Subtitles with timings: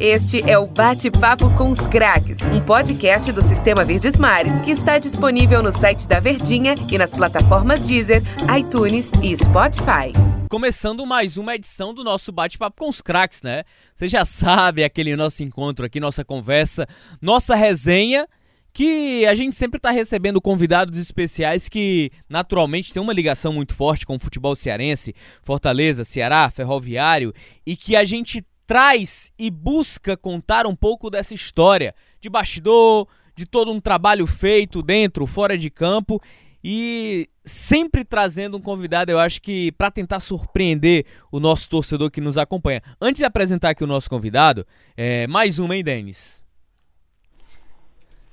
[0.00, 4.98] Este é o Bate-Papo com os Craques, um podcast do Sistema Verdes Mares que está
[4.98, 8.20] disponível no site da Verdinha e nas plataformas Deezer,
[8.58, 10.12] iTunes e Spotify.
[10.50, 13.62] Começando mais uma edição do nosso Bate-Papo com os Craques, né?
[13.94, 16.88] Você já sabe aquele nosso encontro aqui, nossa conversa,
[17.22, 18.26] nossa resenha
[18.72, 24.04] que a gente sempre está recebendo convidados especiais que naturalmente têm uma ligação muito forte
[24.04, 25.14] com o futebol cearense,
[25.44, 27.32] Fortaleza, Ceará, Ferroviário,
[27.64, 33.46] e que a gente traz e busca contar um pouco dessa história de bastidor, de
[33.46, 36.20] todo um trabalho feito dentro, fora de campo
[36.66, 42.22] e sempre trazendo um convidado, eu acho que para tentar surpreender o nosso torcedor que
[42.22, 42.82] nos acompanha.
[42.98, 46.42] Antes de apresentar aqui o nosso convidado, é, mais uma, hein, Denis?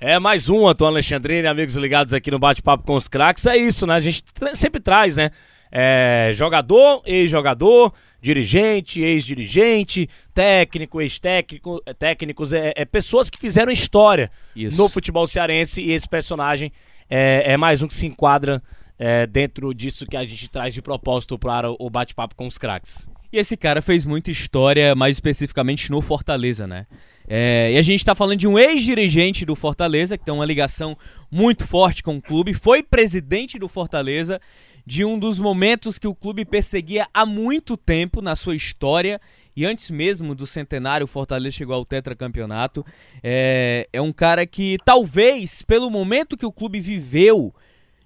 [0.00, 3.44] É mais um, Antônio Alexandrine, amigos ligados aqui no Bate-Papo com os Craques.
[3.46, 3.94] É isso, né?
[3.94, 5.30] A gente sempre traz, né?
[5.70, 7.92] É, jogador, ex-jogador,
[8.22, 14.80] dirigente, ex-dirigente, técnico, ex-técnico, é, técnicos, é, é, pessoas que fizeram história Isso.
[14.80, 16.72] no futebol cearense e esse personagem
[17.10, 18.62] é, é mais um que se enquadra
[18.96, 23.08] é, dentro disso que a gente traz de propósito para o bate-papo com os craques.
[23.32, 26.86] E esse cara fez muita história, mais especificamente no Fortaleza, né?
[27.26, 30.96] É, e a gente está falando de um ex-dirigente do Fortaleza, que tem uma ligação
[31.30, 34.40] muito forte com o clube, foi presidente do Fortaleza
[34.84, 39.20] de um dos momentos que o clube perseguia há muito tempo na sua história.
[39.54, 42.84] E antes mesmo do centenário, o Fortaleza chegou ao tetracampeonato.
[43.22, 47.54] É, é um cara que, talvez, pelo momento que o clube viveu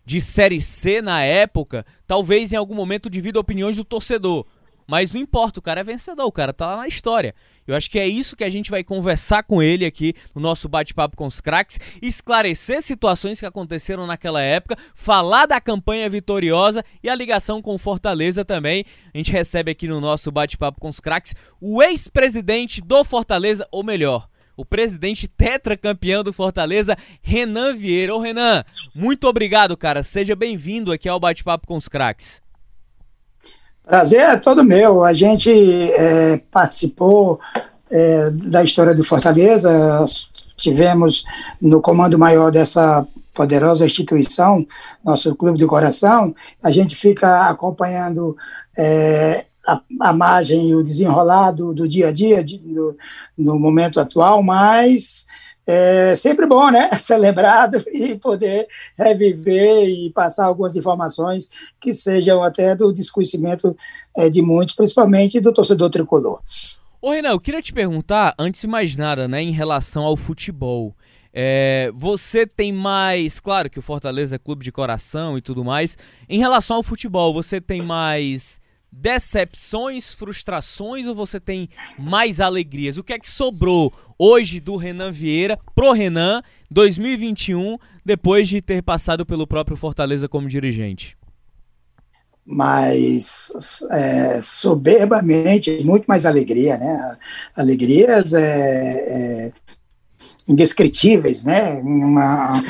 [0.04, 4.46] de Série C na época, talvez em algum momento devido a opiniões do torcedor.
[4.86, 7.34] Mas não importa, o cara é vencedor, o cara tá lá na história.
[7.66, 10.68] Eu acho que é isso que a gente vai conversar com ele aqui no nosso
[10.68, 17.08] bate-papo com os craques, esclarecer situações que aconteceram naquela época, falar da campanha vitoriosa e
[17.08, 18.84] a ligação com Fortaleza também.
[19.12, 23.82] A gente recebe aqui no nosso bate-papo com os craques o ex-presidente do Fortaleza, ou
[23.82, 28.14] melhor, o presidente tetracampeão do Fortaleza, Renan Vieira.
[28.14, 28.64] Ô Renan,
[28.94, 30.02] muito obrigado, cara.
[30.02, 32.45] Seja bem-vindo aqui ao Bate-Papo com os Craques.
[33.86, 35.04] Prazer é todo meu.
[35.04, 35.48] A gente
[35.92, 37.38] é, participou
[37.88, 40.04] é, da história do Fortaleza,
[40.56, 41.24] tivemos
[41.62, 44.66] no comando maior dessa poderosa instituição,
[45.04, 48.36] nosso clube do coração, a gente fica acompanhando
[48.76, 52.96] é, a, a margem e o desenrolado do dia a dia, de, do,
[53.38, 55.26] no momento atual, mas
[55.66, 56.90] é sempre bom, né?
[56.98, 61.48] Celebrado e poder reviver e passar algumas informações
[61.80, 63.76] que sejam até do desconhecimento
[64.16, 66.40] é, de muitos, principalmente do torcedor tricolor.
[67.02, 70.94] Ô Renan, eu queria te perguntar, antes de mais nada, né, em relação ao futebol.
[71.32, 75.98] É, você tem mais, claro que o Fortaleza é clube de coração e tudo mais.
[76.28, 78.58] Em relação ao futebol, você tem mais
[78.90, 82.98] decepções, frustrações ou você tem mais alegrias?
[82.98, 88.82] O que é que sobrou hoje do Renan Vieira pro Renan 2021, depois de ter
[88.82, 91.16] passado pelo próprio Fortaleza como dirigente?
[92.46, 93.50] Mas
[93.90, 97.18] é, soberbamente, muito mais alegria, né?
[97.56, 99.52] Alegrias é, é,
[100.46, 101.74] indescritíveis, né?
[101.82, 102.62] Uma,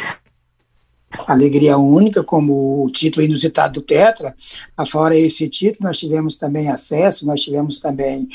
[1.26, 4.34] alegria única, como o título inusitado do Tetra.
[4.76, 8.28] Afora esse título, nós tivemos também acesso, nós tivemos também.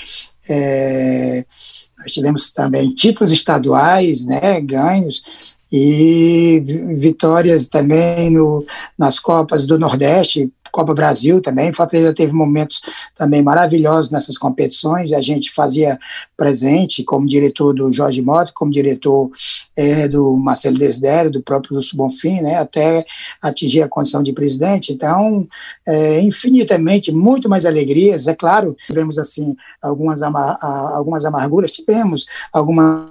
[0.49, 1.45] É,
[1.99, 5.21] nós tivemos também títulos estaduais, né, ganhos,
[5.71, 6.61] e
[6.95, 8.65] vitórias também no,
[8.97, 11.73] nas Copas do Nordeste, Copa Brasil também.
[11.73, 12.81] Fortaleza teve momentos
[13.15, 15.11] também maravilhosos nessas competições.
[15.11, 15.99] A gente fazia
[16.35, 19.29] presente, como diretor do Jorge Mota, como diretor
[19.75, 23.05] é, do Marcelo Desidério, do próprio Lúcio Bonfim, né, até
[23.41, 24.93] atingir a condição de presidente.
[24.93, 25.47] Então,
[25.87, 28.27] é, infinitamente, muito mais alegrias.
[28.27, 33.10] É claro, tivemos assim algumas, amar algumas amarguras, tivemos algumas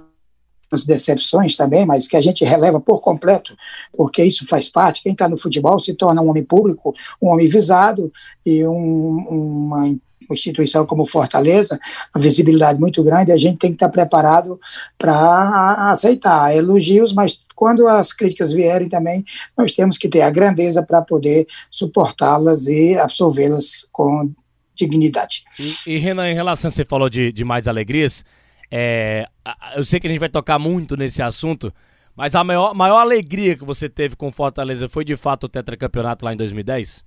[0.85, 3.55] decepções também, mas que a gente releva por completo,
[3.95, 5.03] porque isso faz parte.
[5.03, 8.11] Quem está no futebol se torna um homem público, um homem visado
[8.45, 9.93] e um, uma
[10.29, 11.79] instituição como Fortaleza,
[12.15, 14.59] uma visibilidade muito grande, a gente tem que estar tá preparado
[14.97, 19.23] para aceitar elogios, mas quando as críticas vierem também,
[19.57, 24.31] nós temos que ter a grandeza para poder suportá-las e absorvê-las com
[24.75, 25.43] dignidade.
[25.59, 28.23] E, e Renan, em relação, você falou de, de mais alegrias,
[28.71, 29.27] é,
[29.75, 31.73] eu sei que a gente vai tocar muito nesse assunto,
[32.15, 36.23] mas a maior, maior alegria que você teve com Fortaleza foi de fato o tetracampeonato
[36.23, 37.03] lá em 2010?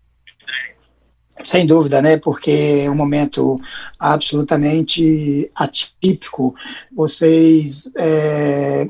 [1.42, 2.16] Sem dúvida, né?
[2.16, 3.60] Porque é um momento
[3.98, 6.54] absolutamente atípico.
[6.94, 8.88] Vocês é,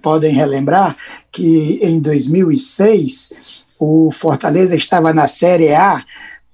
[0.00, 0.96] podem relembrar
[1.30, 6.04] que em 2006 o Fortaleza estava na Série A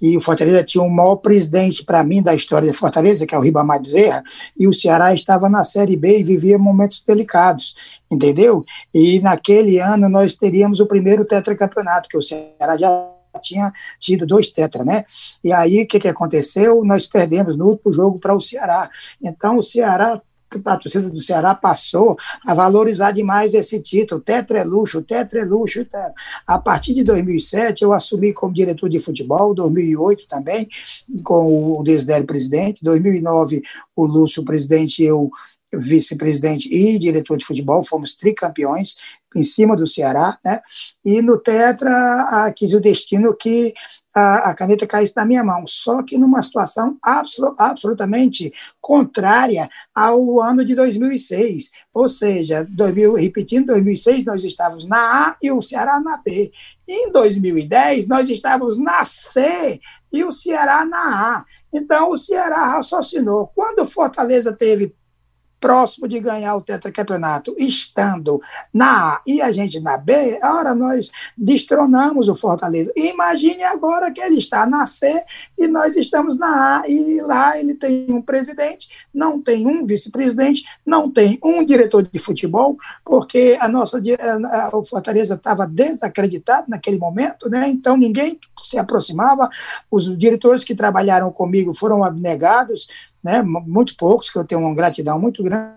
[0.01, 3.39] e o Fortaleza tinha o maior presidente para mim da história de Fortaleza, que é
[3.39, 4.23] o Ribamar Bezerra,
[4.59, 7.75] e o Ceará estava na Série B e vivia momentos delicados,
[8.11, 8.65] entendeu?
[8.95, 13.11] E naquele ano nós teríamos o primeiro tetracampeonato, que o Ceará já
[13.43, 15.05] tinha tido dois tetra, né?
[15.45, 16.85] E aí o que, que aconteceu?
[16.85, 18.91] Nós perdemos no último jogo para o Ceará.
[19.23, 20.21] Então o Ceará
[20.65, 22.17] a torcida do Ceará passou
[22.47, 25.85] a valorizar demais esse título, tetra é luxo, tetra é luxo.
[25.85, 26.13] Tetra.
[26.47, 30.69] A partir de 2007, eu assumi como diretor de futebol, 2008 também,
[31.23, 33.63] com o Desidério presidente, 2009
[33.97, 35.31] o Lúcio presidente, eu
[35.73, 38.97] vice-presidente e diretor de futebol, fomos tricampeões
[39.37, 40.61] em cima do Ceará, né?
[41.05, 43.75] E no Tetra quis o destino que
[44.19, 50.41] a, a, caneta caísse na minha mão, só que numa situação absol, absolutamente contrária ao
[50.41, 56.01] ano de 2006, ou seja, 2000, repetindo, 2006 nós estávamos na A e o Ceará
[56.01, 56.51] na B.
[56.89, 59.81] Em 2010 nós estávamos na C
[60.13, 61.45] e o Ceará na A.
[61.73, 63.53] Então o Ceará raciocinou.
[63.55, 64.95] Quando Fortaleza teve
[65.61, 68.41] próximo de ganhar o tetracampeonato, estando
[68.73, 72.93] na A e a gente na B, ora, nós destronamos o Fortaleza.
[72.97, 75.23] Imagine agora que ele está na C
[75.59, 80.65] e nós estamos na A, e lá ele tem um presidente, não tem um vice-presidente,
[80.85, 86.99] não tem um diretor de futebol, porque a nossa a, o Fortaleza estava desacreditado naquele
[86.99, 87.69] momento, né?
[87.69, 89.49] então ninguém se aproximava,
[89.91, 92.89] os diretores que trabalharam comigo foram abnegados,
[93.29, 95.77] né, muito poucos, que eu tenho uma gratidão muito grande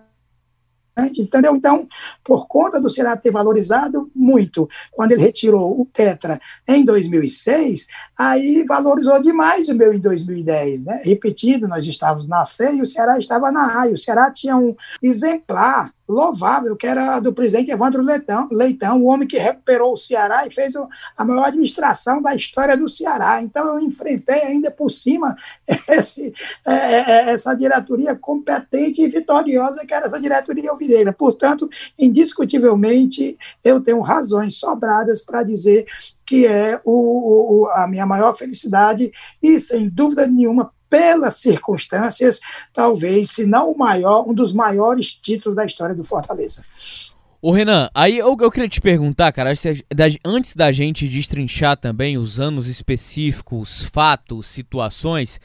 [1.18, 1.56] entendeu?
[1.56, 1.88] Então,
[2.22, 6.38] por conta do Ceará ter valorizado muito, quando ele retirou o Tetra
[6.68, 7.86] em 2006,
[8.18, 11.00] aí valorizou demais o meu em 2010, né?
[11.02, 14.54] Repetido, nós estávamos na C e o Ceará estava na A, e o Ceará tinha
[14.54, 19.96] um exemplar louvável, que era do presidente Evandro Leitão, Leitão, o homem que recuperou o
[19.96, 20.74] Ceará e fez
[21.16, 23.40] a maior administração da história do Ceará.
[23.42, 25.34] Então, eu enfrentei ainda por cima
[25.88, 26.32] esse,
[26.66, 31.12] é, é, é, essa diretoria competente e vitoriosa, que era essa diretoria alvinegra.
[31.12, 31.68] Portanto,
[31.98, 35.86] indiscutivelmente, eu tenho razões sobradas para dizer
[36.26, 39.12] que é o, o, a minha maior felicidade
[39.42, 42.38] e, sem dúvida nenhuma, pelas circunstâncias,
[42.70, 46.62] talvez, se não o maior, um dos maiores títulos da história do Fortaleza.
[47.40, 49.52] Ô Renan, aí eu, eu queria te perguntar, cara,
[50.22, 55.40] antes da gente destrinchar também os anos específicos, fatos, situações,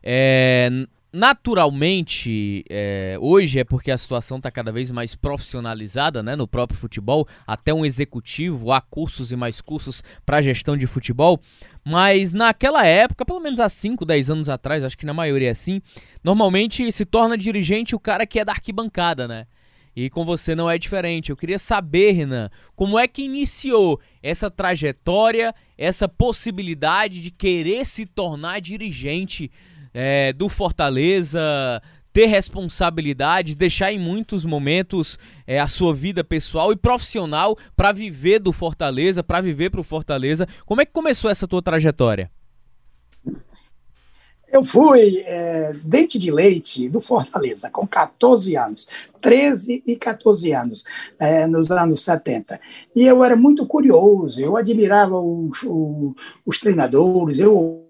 [0.00, 0.70] é,
[1.12, 6.78] naturalmente, é, hoje é porque a situação está cada vez mais profissionalizada né, no próprio
[6.78, 11.38] futebol, até um executivo, há cursos e mais cursos para gestão de futebol,
[11.84, 15.52] mas naquela época, pelo menos há 5, 10 anos atrás, acho que na maioria é
[15.52, 15.82] assim,
[16.24, 19.46] normalmente se torna dirigente o cara que é da arquibancada, né?
[19.94, 21.28] E com você não é diferente.
[21.28, 28.06] Eu queria saber, Renan, como é que iniciou essa trajetória, essa possibilidade de querer se
[28.06, 29.50] tornar dirigente
[29.94, 31.40] é, do Fortaleza,
[32.12, 38.38] ter responsabilidades, deixar em muitos momentos é, a sua vida pessoal e profissional para viver
[38.38, 40.46] do Fortaleza, para viver para o Fortaleza.
[40.66, 42.30] Como é que começou essa tua trajetória?
[44.52, 48.86] Eu fui é, dente de leite do Fortaleza com 14 anos,
[49.18, 50.84] 13 e 14 anos,
[51.18, 52.60] é, nos anos 70.
[52.94, 57.81] E eu era muito curioso, eu admirava os, os, os treinadores, eu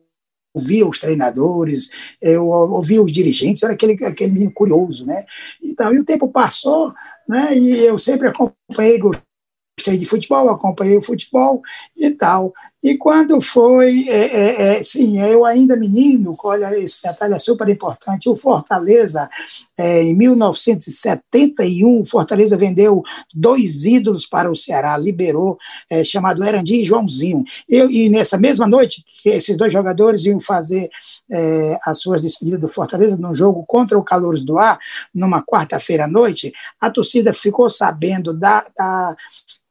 [0.54, 1.90] ouvia os treinadores,
[2.20, 5.24] eu ouvia os dirigentes, era aquele, aquele menino curioso, né?
[5.62, 6.92] Então, e o tempo passou,
[7.28, 7.56] né?
[7.56, 11.62] E eu sempre acompanhei, gostei de futebol, acompanhei o futebol
[11.96, 12.52] e tal.
[12.82, 17.68] E quando foi, é, é, é, sim, eu ainda menino, olha, esse detalhe é super
[17.68, 19.30] importante, o Fortaleza,
[19.78, 25.58] é, em 1971, o Fortaleza vendeu dois ídolos para o Ceará, liberou,
[25.88, 27.44] é, chamado Erandi e Joãozinho.
[27.68, 30.90] Eu, e nessa mesma noite, que esses dois jogadores iam fazer
[31.30, 34.80] é, as suas despedidas do Fortaleza num jogo contra o Calouros do Ar,
[35.14, 39.16] numa quarta-feira à noite, a torcida ficou sabendo da, da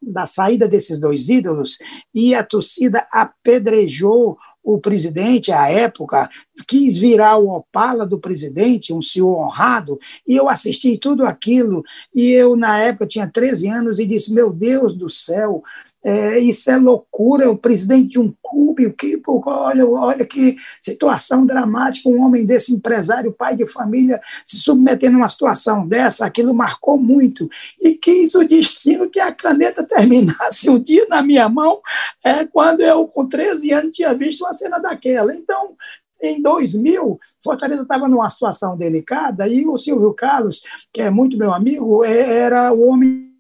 [0.01, 1.77] da saída desses dois ídolos
[2.13, 6.29] e a torcida apedrejou o presidente à época,
[6.67, 12.29] quis virar o opala do presidente, um senhor honrado, e eu assisti tudo aquilo, e
[12.29, 15.63] eu, na época, tinha 13 anos, e disse: Meu Deus do céu,
[16.03, 22.10] é, isso é loucura, o presidente de um clube, que, olha, olha que situação dramática,
[22.10, 26.98] um homem desse empresário, pai de família, se submetendo a uma situação dessa, aquilo marcou
[26.98, 27.48] muito,
[27.79, 31.79] e quis o destino que a caneta terminasse um dia na minha mão,
[32.24, 35.34] é, quando eu, com 13 anos, tinha visto uma cena daquela.
[35.36, 35.75] Então,
[36.22, 41.53] em 2000, Fortaleza estava numa situação delicada, e o Silvio Carlos, que é muito meu
[41.53, 43.30] amigo, é, era o homem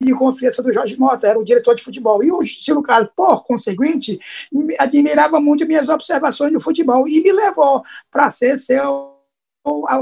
[0.00, 2.24] de confiança do Jorge Mota, era o diretor de futebol.
[2.24, 4.18] E o Silvio Carlos, por conseguinte,
[4.78, 9.10] admirava muito minhas observações do futebol e me levou para ser seu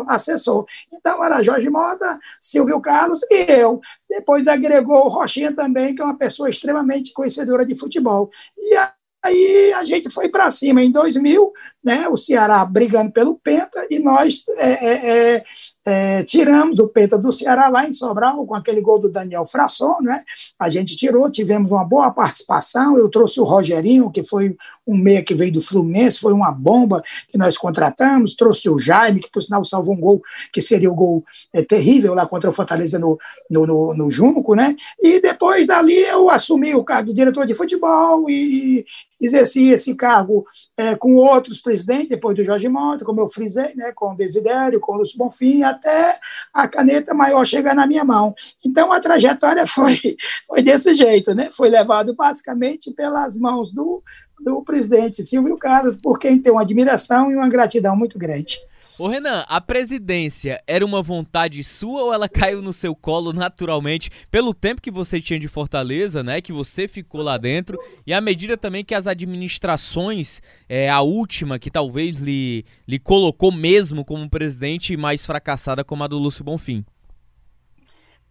[0.07, 0.67] assessor.
[0.93, 3.81] Então era Jorge Mota, Silvio Carlos e eu.
[4.09, 8.31] Depois agregou o Rochinha também, que é uma pessoa extremamente conhecedora de futebol.
[8.57, 8.77] E
[9.25, 10.83] aí a gente foi para cima.
[10.83, 11.53] Em 2000,
[11.83, 15.45] né, o Ceará brigando pelo Penta e nós é, é,
[15.87, 19.97] é tiramos o Penta do Ceará lá em Sobral, com aquele gol do Daniel Frasson,
[20.01, 20.23] né?
[20.59, 22.99] A gente tirou, tivemos uma boa participação.
[22.99, 24.57] Eu trouxe o Rogerinho, que foi
[24.87, 28.35] um meia que veio do Fluminense, foi uma bomba que nós contratamos.
[28.35, 32.15] Trouxe o Jaime, que por sinal salvou um gol que seria o gol é, terrível
[32.15, 33.19] lá contra o Fortaleza no,
[33.51, 34.77] no, no, no Junco, né?
[35.01, 38.85] E depois dali eu assumi o cargo de diretor de futebol e,
[39.21, 43.93] exerci esse cargo é, com outros presidentes, depois do Jorge Mota, como eu frisei, né?
[43.93, 46.19] Com o Desidério, com o Lúcio Bonfim, até
[46.53, 48.35] a caneta maior chegar na minha mão.
[48.65, 49.99] Então a trajetória foi,
[50.47, 51.49] foi desse jeito, né?
[51.51, 54.03] Foi levado basicamente pelas mãos do,
[54.41, 58.59] do presidente Silvio Carlos, por quem tem uma admiração e uma gratidão muito grande.
[58.99, 64.11] Ô Renan, a presidência era uma vontade sua ou ela caiu no seu colo naturalmente
[64.29, 66.41] pelo tempo que você tinha de Fortaleza, né?
[66.41, 71.61] Que você ficou lá dentro e à medida também que as administrações, é, a última
[71.61, 76.85] que talvez lhe, lhe colocou mesmo como presidente mais fracassada como a do Lúcio Bonfim.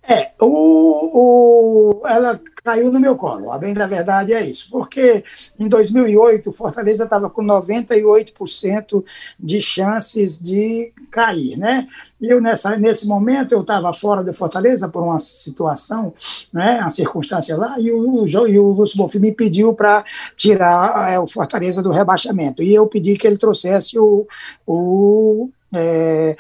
[0.10, 5.22] É, o, o, ela caiu no meu colo, a bem da verdade é isso, porque
[5.60, 9.04] em 2008 Fortaleza estava com 98%
[9.38, 11.88] de chances de cair, né?
[12.22, 16.14] E eu nessa, nesse momento eu estava fora de Fortaleza por uma situação,
[16.54, 20.06] né, uma circunstância lá, e o, e o Lúcio Bonfim me pediu para
[20.38, 24.26] tirar é, o Fortaleza do rebaixamento, e eu pedi que ele trouxesse o,
[24.66, 26.38] o é,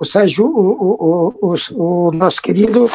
[0.00, 2.86] o Sérgio, o, o, o, o, nosso querido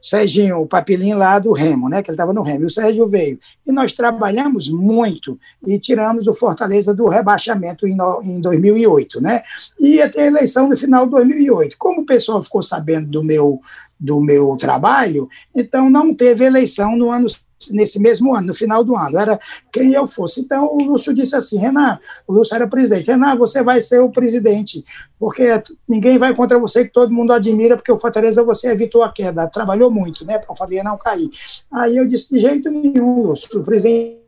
[0.00, 3.08] Serginho, o papelinho lá do Remo, né, que ele estava no Remo, e o Sérgio
[3.08, 3.40] veio.
[3.66, 9.42] E nós trabalhamos muito e tiramos o Fortaleza do rebaixamento em, em 2008, né,
[9.80, 11.74] e ia ter eleição no final de 2008.
[11.76, 13.60] Como o pessoal ficou sabendo do meu,
[14.04, 17.26] do meu trabalho, então não teve eleição no ano
[17.70, 19.40] nesse mesmo ano, no final do ano, era
[19.72, 20.42] quem eu fosse.
[20.42, 24.10] Então o Lúcio disse assim, Renan, o Lúcio era presidente, Renan, você vai ser o
[24.10, 24.84] presidente,
[25.18, 29.10] porque ninguém vai contra você, que todo mundo admira, porque o Fortaleza você evitou a
[29.10, 31.30] queda, trabalhou muito, né, para o Fortaleza não cair.
[31.72, 34.23] Aí eu disse, de jeito nenhum, Lúcio, o presidente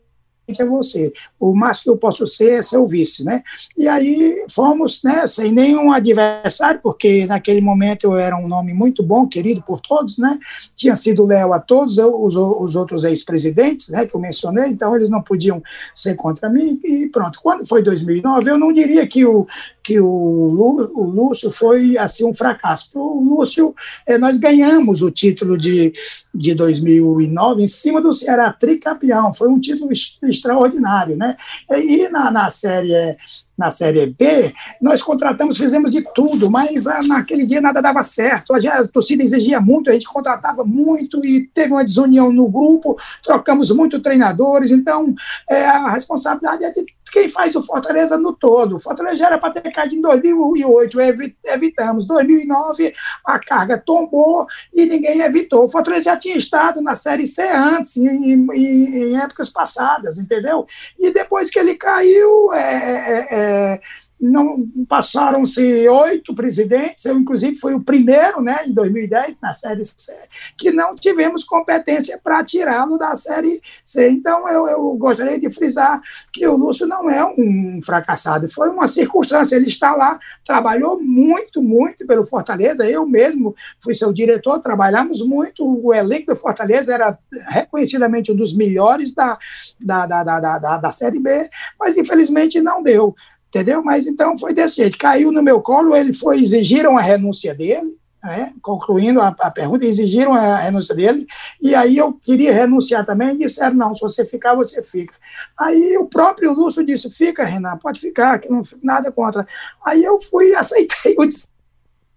[0.59, 1.12] é você.
[1.38, 3.43] O máximo que eu posso ser é seu vice, né?
[3.76, 9.03] E aí fomos, né, sem nenhum adversário, porque naquele momento eu era um nome muito
[9.03, 10.38] bom, querido por todos, né?
[10.76, 14.95] Tinha sido leal a todos eu, os, os outros ex-presidentes, né, que eu mencionei, então
[14.95, 15.62] eles não podiam
[15.95, 17.41] ser contra mim e pronto.
[17.43, 19.47] Quando foi 2009, eu não diria que o
[19.87, 22.90] que o, o Lúcio foi assim um fracasso.
[22.95, 23.73] O Lúcio,
[24.05, 25.93] eh, nós ganhamos o título de,
[26.35, 29.93] de 2009 em cima do Ceará tricampeão, foi um título
[30.25, 31.37] extraordinário, né?
[31.71, 33.16] E na, na série
[33.57, 34.52] na Série B,
[34.83, 38.52] nós contratamos, fizemos de tudo, mas ah, naquele dia nada dava certo.
[38.52, 42.97] A, a torcida exigia muito, a gente contratava muito e teve uma desunião no grupo,
[43.25, 45.14] trocamos muito treinadores, então
[45.49, 48.77] é, a responsabilidade é de quem faz o Fortaleza no todo.
[48.77, 50.99] O Fortaleza era para ter caído em 2008,
[51.45, 52.07] evitamos.
[52.07, 52.95] 2009,
[53.25, 55.65] a carga tombou e ninguém evitou.
[55.65, 60.67] O Fortaleza já tinha estado na Série C antes, em, em, em épocas passadas, entendeu?
[60.99, 63.81] E depois que ele caiu, é, é, é
[64.20, 70.14] não passaram-se oito presidentes, eu inclusive fui o primeiro, né, em 2010, na Série C,
[70.56, 74.08] que não tivemos competência para tirá-lo da Série C.
[74.08, 76.00] Então, eu, eu, gostaria de frisar
[76.32, 81.62] que o Lúcio não é um fracassado, foi uma circunstância, ele está lá, trabalhou muito,
[81.62, 87.18] muito pelo Fortaleza, eu mesmo fui seu diretor, trabalhamos muito, o elenco do Fortaleza era
[87.49, 89.38] reconhecidamente um dos melhores da,
[89.78, 93.14] da, da, da, da, da Série B, mas infelizmente não deu
[93.49, 93.83] entendeu?
[93.83, 94.99] Mas então foi desse jeito.
[94.99, 98.53] Caiu no meu colo, ele foi, exigiram a renúncia dele, né?
[98.61, 101.26] concluindo a, a, pergunta, exigiram a renúncia dele,
[101.61, 105.15] e aí eu queria renunciar também, e disseram, não, se você ficar, você fica.
[105.59, 109.47] Aí o próprio Lúcio disse, fica, Renan, pode ficar, que não nada contra.
[109.85, 111.25] Aí eu fui, aceitei o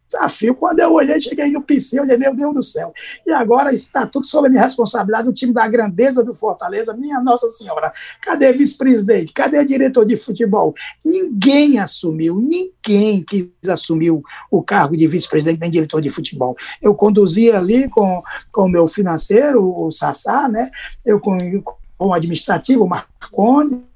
[0.10, 0.56] desafio.
[0.56, 2.94] Quando eu olhei, cheguei no PC, olhei, meu Deus do céu.
[3.26, 7.22] E agora está tudo sob a minha responsabilidade, o time da grandeza do Fortaleza, minha
[7.22, 7.94] Nossa Senhora.
[8.22, 9.32] Cadê vice-presidente?
[9.32, 10.74] Cadê diretor de futebol?
[11.06, 14.12] Ninguém assumiu, ninguém quis assumir
[14.50, 16.56] o cargo de vice-presidente nem diretor de futebol.
[16.82, 18.24] Eu conduzia ali com,
[18.58, 20.70] o meu financeiro, o Sassá, né?
[21.06, 23.89] Eu com, com o administrativo, o Marconi,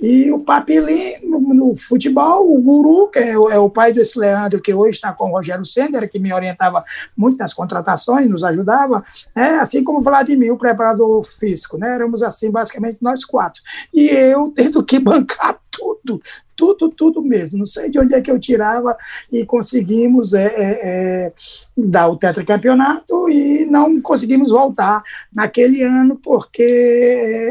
[0.00, 4.18] E o Papilim, no, no, futebol, o guru, que é o, é o pai desse
[4.18, 6.84] Leandro, que hoje está com o Rogério Sender, que me orientava
[7.16, 9.04] muito nas contratações, nos ajudava,
[9.34, 9.58] né?
[9.58, 11.94] assim como o Vladimir, o preparador físico, né?
[11.94, 13.62] éramos assim basicamente nós quatro.
[13.92, 16.22] E eu tendo que bancar tudo,
[16.56, 17.58] tudo, tudo mesmo.
[17.58, 18.96] Não sei de onde é que eu tirava
[19.30, 21.32] e conseguimos é, é, é,
[21.76, 25.02] dar o tetracampeonato e não conseguimos voltar
[25.32, 26.62] naquele ano, porque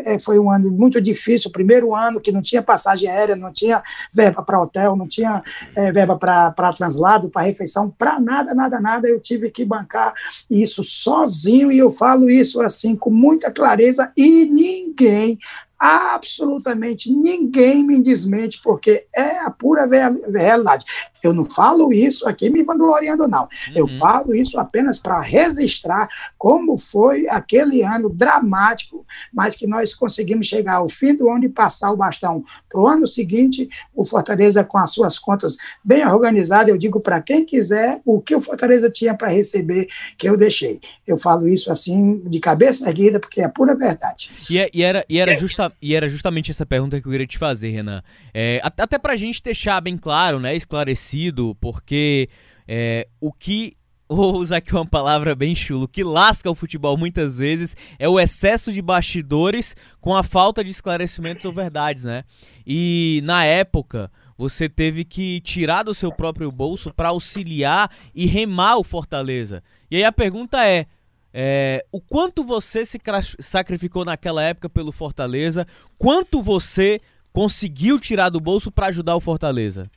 [0.05, 3.35] é, é, foi um ano muito difícil, o primeiro ano que não tinha passagem aérea,
[3.35, 5.43] não tinha verba para hotel, não tinha
[5.75, 9.07] é, verba para translado, para refeição, para nada, nada, nada.
[9.07, 10.13] Eu tive que bancar
[10.49, 15.37] isso sozinho e eu falo isso assim com muita clareza e ninguém
[15.83, 20.85] absolutamente ninguém me desmente, porque é a pura realidade.
[21.23, 23.43] Eu não falo isso aqui me vangloriando, não.
[23.43, 23.73] Uhum.
[23.73, 30.45] Eu falo isso apenas para registrar como foi aquele ano dramático, mas que nós conseguimos
[30.45, 34.65] chegar ao fim do ano e passar o bastão para o ano seguinte, o Fortaleza
[34.65, 36.67] com as suas contas bem organizadas.
[36.67, 39.87] Eu digo para quem quiser o que o Fortaleza tinha para receber,
[40.17, 40.81] que eu deixei.
[41.07, 44.29] Eu falo isso assim, de cabeça erguida, porque é pura verdade.
[44.49, 47.27] E, é, e era, e, era justa, e era justamente essa pergunta que eu queria
[47.27, 48.03] te fazer, Renan.
[48.33, 51.12] É, até para a gente deixar bem claro, né, esclarecido
[51.55, 52.29] porque
[52.67, 53.75] é, o que
[54.07, 58.19] vou usar aqui uma palavra bem chulo, que lasca o futebol muitas vezes é o
[58.19, 62.23] excesso de bastidores com a falta de esclarecimentos ou verdades, né?
[62.65, 68.77] E na época você teve que tirar do seu próprio bolso para auxiliar e remar
[68.77, 69.63] o Fortaleza.
[69.89, 70.85] E aí a pergunta é,
[71.33, 72.99] é, o quanto você se
[73.39, 75.67] sacrificou naquela época pelo Fortaleza?
[75.97, 76.99] Quanto você
[77.31, 79.89] conseguiu tirar do bolso para ajudar o Fortaleza?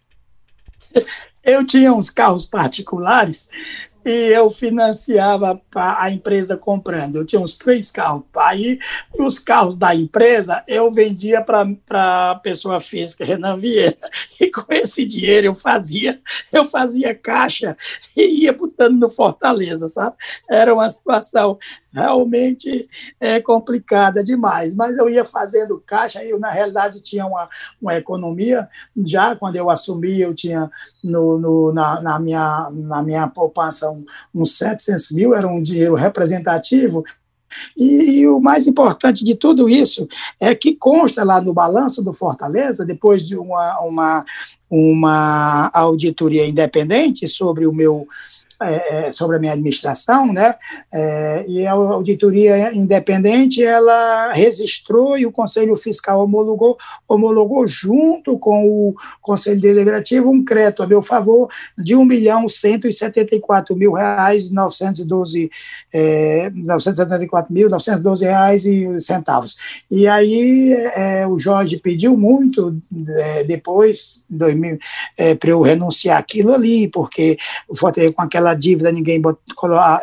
[1.43, 3.49] Eu tinha uns carros particulares
[4.07, 7.17] e eu financiava a empresa comprando.
[7.17, 8.23] Eu tinha uns três carros.
[8.39, 8.79] Aí,
[9.19, 13.97] os carros da empresa eu vendia para a pessoa física, Renan Vieira.
[14.39, 16.21] E com esse dinheiro eu fazia,
[16.53, 17.75] eu fazia caixa
[18.15, 20.15] e ia botando no Fortaleza, sabe?
[20.49, 21.59] Era uma situação
[21.97, 22.87] realmente
[23.19, 24.75] é, complicada demais.
[24.75, 27.49] Mas eu ia fazendo caixa, eu na realidade tinha uma,
[27.81, 28.69] uma economia,
[29.05, 30.71] já quando eu assumi, eu tinha
[31.03, 35.95] no, no na, na, minha, na minha poupança um, uns 700 mil, era um dinheiro
[35.95, 37.05] representativo,
[37.77, 40.09] e, e, o mais importante de tudo isso
[40.41, 44.25] é que consta lá no balanço do Fortaleza, depois de uma, uma,
[44.69, 48.07] uma auditoria independente sobre o meu
[48.61, 50.55] é, é, sobre a minha administração, né?
[50.93, 58.67] É, e a auditoria independente ela registrou e o Conselho Fiscal homologou, homologou junto com
[58.67, 61.95] o Conselho Deliberativo um crédito a meu favor de
[62.91, 64.51] setenta e quatro mil reais
[68.65, 69.85] e centavos.
[69.91, 74.23] E aí é, o Jorge pediu muito é, depois
[75.39, 77.37] para eu renunciar aquilo ali, porque
[77.77, 79.21] Fortaleza com aquela aquela dívida ninguém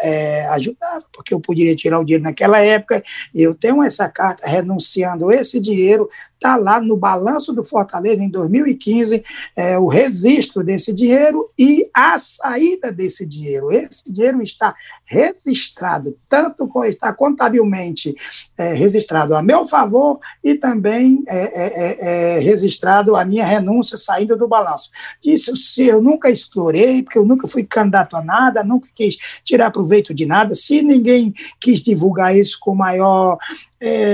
[0.02, 3.02] é, ajudava, porque eu poderia tirar o dinheiro naquela época.
[3.34, 6.10] Eu tenho essa carta renunciando esse dinheiro
[6.44, 9.24] está lá no balanço do Fortaleza em 2015
[9.56, 13.72] é, o registro desse dinheiro e a saída desse dinheiro.
[13.72, 14.76] Esse dinheiro está
[15.06, 18.14] registrado, tanto está contabilmente
[18.58, 23.98] é, registrado a meu favor e também é, é, é, é registrado a minha renúncia
[23.98, 24.92] saindo do balanço.
[25.24, 29.72] Isso se eu nunca explorei, porque eu nunca fui candidato a nada, nunca quis tirar
[29.72, 33.38] proveito de nada, se ninguém quis divulgar isso com maior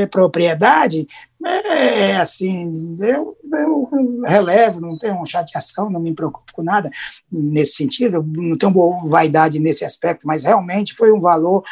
[0.09, 1.07] propriedade,
[1.45, 3.89] é assim, eu, eu,
[4.25, 6.91] relevo, não tenho chateação, não me preocupo com nada
[7.31, 11.63] nesse sentido, não tenho vaidade nesse aspecto, mas realmente foi um valor,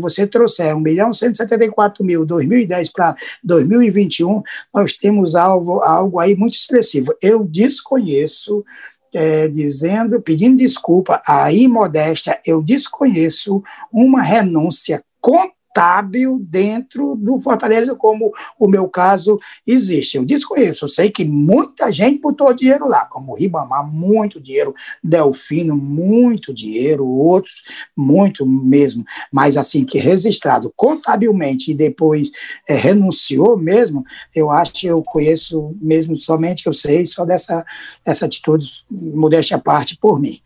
[0.00, 6.54] você trouxer 1 milhão 174 mil, 2010 para 2021, nós temos algo, algo aí muito
[6.54, 7.14] expressivo.
[7.20, 8.64] Eu desconheço
[9.12, 17.94] é, dizendo, pedindo desculpa à imodéstia, eu desconheço uma renúncia contra contábil dentro do Fortaleza,
[17.94, 20.16] como o meu caso existe.
[20.16, 25.76] Eu desconheço, eu sei que muita gente botou dinheiro lá, como Ribamar, muito dinheiro, Delfino,
[25.76, 27.62] muito dinheiro, outros,
[27.96, 32.30] muito mesmo, mas assim, que registrado contabilmente e depois
[32.68, 34.04] é, renunciou mesmo,
[34.34, 37.64] eu acho que eu conheço mesmo, somente eu sei, só dessa
[38.04, 40.40] essa atitude, modéstia à parte, por mim.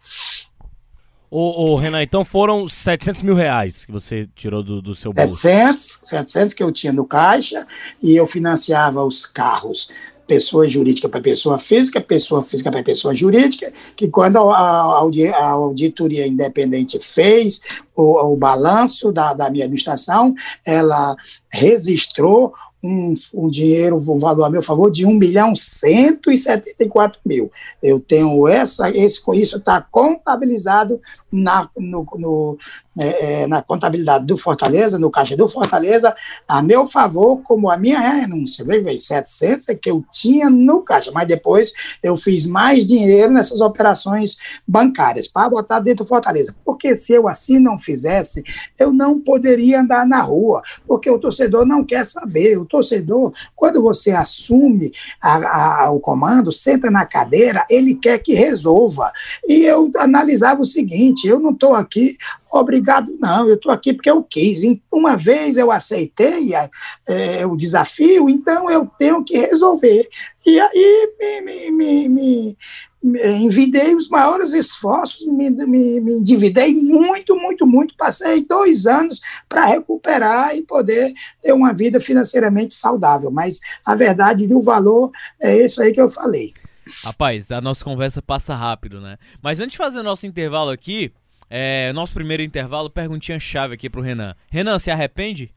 [1.36, 5.36] Ô, ô, Renan, então foram 700 mil reais que você tirou do, do seu bolso.
[5.36, 7.66] 700, 700 que eu tinha no caixa
[8.00, 9.90] e eu financiava os carros
[10.28, 15.46] pessoa jurídica para pessoa física, pessoa física para pessoa jurídica, que quando a, a, a,
[15.50, 17.60] auditoria independente fez
[17.96, 21.16] o, o balanço da, da minha administração, ela
[21.50, 22.52] registrou
[22.84, 27.50] um, um, dinheiro, um valor a meu favor de 1 milhão 174 mil.
[27.82, 31.00] Eu tenho essa, esse, isso está contabilizado
[31.32, 32.58] na, no, no
[32.98, 36.14] é, é, na contabilidade do Fortaleza, no caixa do Fortaleza,
[36.46, 38.64] a meu favor, como a minha renúncia.
[38.64, 43.60] Veja, 700 é que eu tinha no caixa, mas depois eu fiz mais dinheiro nessas
[43.60, 44.36] operações
[44.68, 46.54] bancárias para botar dentro do Fortaleza.
[46.64, 48.42] Porque se eu assim não fizesse,
[48.78, 52.58] eu não poderia andar na rua, porque o torcedor não quer saber.
[52.58, 58.34] O torcedor, quando você assume a, a, o comando, senta na cadeira, ele quer que
[58.34, 59.12] resolva.
[59.46, 62.16] E eu analisava o seguinte: eu não estou aqui
[62.58, 64.60] obrigado, não, eu estou aqui porque eu quis.
[64.90, 70.08] Uma vez eu aceitei é, o desafio, então eu tenho que resolver.
[70.46, 72.56] E aí me, me, me
[73.04, 77.94] envidei os maiores esforços, me, me, me endividei muito, muito, muito.
[77.96, 81.12] Passei dois anos para recuperar e poder
[81.42, 83.30] ter uma vida financeiramente saudável.
[83.30, 86.54] Mas a verdade do valor é isso aí que eu falei.
[87.02, 89.18] Rapaz, a nossa conversa passa rápido, né?
[89.42, 91.12] Mas antes de fazer nosso intervalo aqui,
[91.50, 94.34] é, nosso primeiro intervalo, perguntinha chave aqui pro Renan.
[94.50, 95.52] Renan, se arrepende?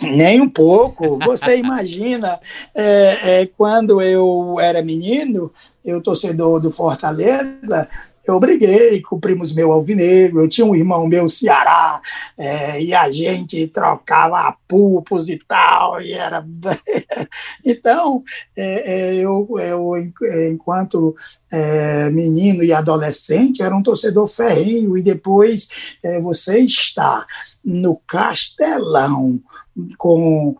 [0.00, 1.18] Nem um pouco.
[1.18, 2.40] Você imagina,
[2.74, 5.52] é, é, quando eu era menino,
[5.84, 7.88] eu torcedor do Fortaleza,
[8.24, 12.00] eu briguei com primos meu alvinegro, eu tinha um irmão meu Ceará,
[12.38, 16.44] é, e a gente trocava pulpos e tal, e era...
[17.66, 18.22] então,
[18.56, 19.92] é, é, eu, eu,
[20.50, 21.16] enquanto
[21.50, 25.68] é, menino e adolescente, era um torcedor ferrinho, e depois
[26.02, 27.26] é, você está
[27.64, 29.40] no Castelão
[29.96, 30.56] com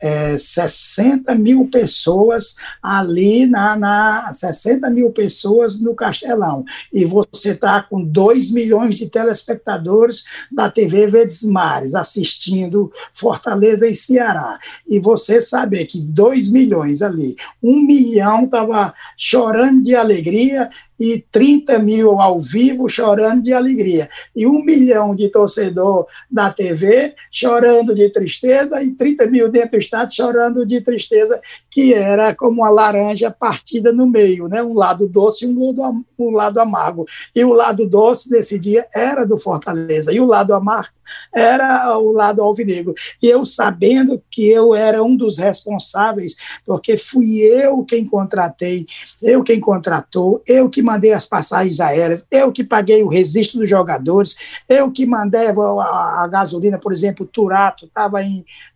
[0.00, 6.64] é, 60 mil pessoas ali na, na 60 mil pessoas no Castelão.
[6.92, 13.94] E você está com 2 milhões de telespectadores da TV Verdes Mares assistindo Fortaleza e
[13.94, 14.58] Ceará.
[14.86, 21.78] E você saber que 2 milhões ali, um milhão estava chorando de alegria e 30
[21.78, 28.08] mil ao vivo chorando de alegria, e um milhão de torcedor da TV chorando de
[28.10, 33.30] tristeza, e 30 mil dentro do Estado chorando de tristeza, que era como uma laranja
[33.30, 34.62] partida no meio, né?
[34.62, 37.06] um lado doce e um um lado amargo.
[37.34, 40.94] E o lado doce desse dia era do Fortaleza, e o lado amargo
[41.34, 42.94] era o lado alvinegro.
[43.22, 48.86] E eu sabendo que eu era um dos responsáveis, porque fui eu quem contratei,
[49.22, 53.68] eu quem contratou, eu que mandei as passagens aéreas, eu que paguei o registro dos
[53.68, 54.36] jogadores,
[54.68, 58.20] eu que mandei a, a gasolina, por exemplo, o Turato estava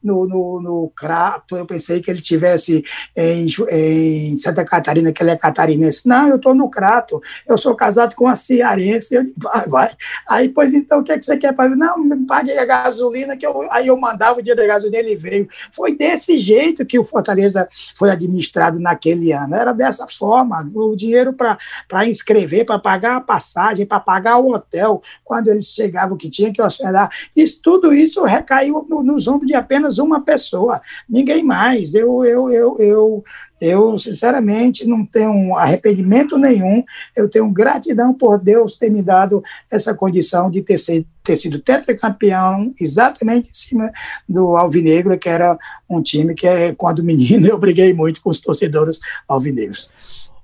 [0.03, 2.85] no, no, no Crato, eu pensei que ele tivesse
[3.17, 6.09] em, em Santa Catarina, que ele é catarinense.
[6.09, 9.91] Não, eu estou no Crato, eu sou casado com a cearense, eu, vai, vai.
[10.29, 13.47] Aí, pois então, o que, é que você quer para Não, paguei a gasolina, que
[13.47, 15.49] eu, aí eu mandava o dia da gasolina, ele veio.
[15.73, 19.55] Foi desse jeito que o Fortaleza foi administrado naquele ano.
[19.55, 21.59] Era dessa forma, o dinheiro para
[22.07, 26.63] inscrever, para pagar a passagem, para pagar o hotel, quando eles chegavam que tinha que
[26.63, 27.09] hospedar.
[27.35, 31.95] Isso, tudo isso recaiu no, nos ombros de apenas uma pessoa, ninguém mais.
[31.95, 33.25] Eu, eu, eu, eu
[33.61, 36.85] eu, sinceramente, não tenho arrependimento nenhum,
[37.17, 41.59] eu tenho gratidão por Deus ter me dado essa condição de ter, ser, ter sido
[41.59, 43.93] tetracampeão exatamente em cima
[44.29, 45.59] do Alvinegro, que era
[45.89, 49.91] um time que, quando menino, eu briguei muito com os torcedores alvinegros.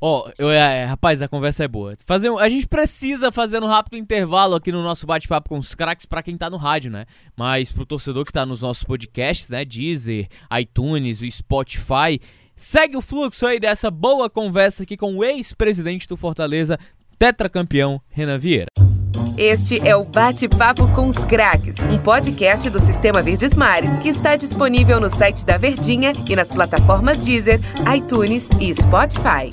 [0.07, 1.97] Ó, oh, é, rapaz, a conversa é boa.
[2.05, 5.75] Fazer um, a gente precisa fazer um rápido intervalo aqui no nosso bate-papo com os
[5.75, 7.07] craques para quem tá no rádio, né?
[7.35, 9.65] Mas pro torcedor que tá nos nossos podcasts, né?
[9.65, 10.29] Deezer,
[10.61, 12.21] iTunes, o Spotify,
[12.55, 16.79] Segue o fluxo aí dessa boa conversa aqui com o ex-presidente do Fortaleza,
[17.19, 18.69] tetracampeão Renan Vieira.
[19.37, 24.37] Este é o Bate-Papo com os Craques, um podcast do Sistema Verdes Mares que está
[24.37, 27.61] disponível no site da Verdinha e nas plataformas Deezer,
[27.93, 29.51] iTunes e Spotify.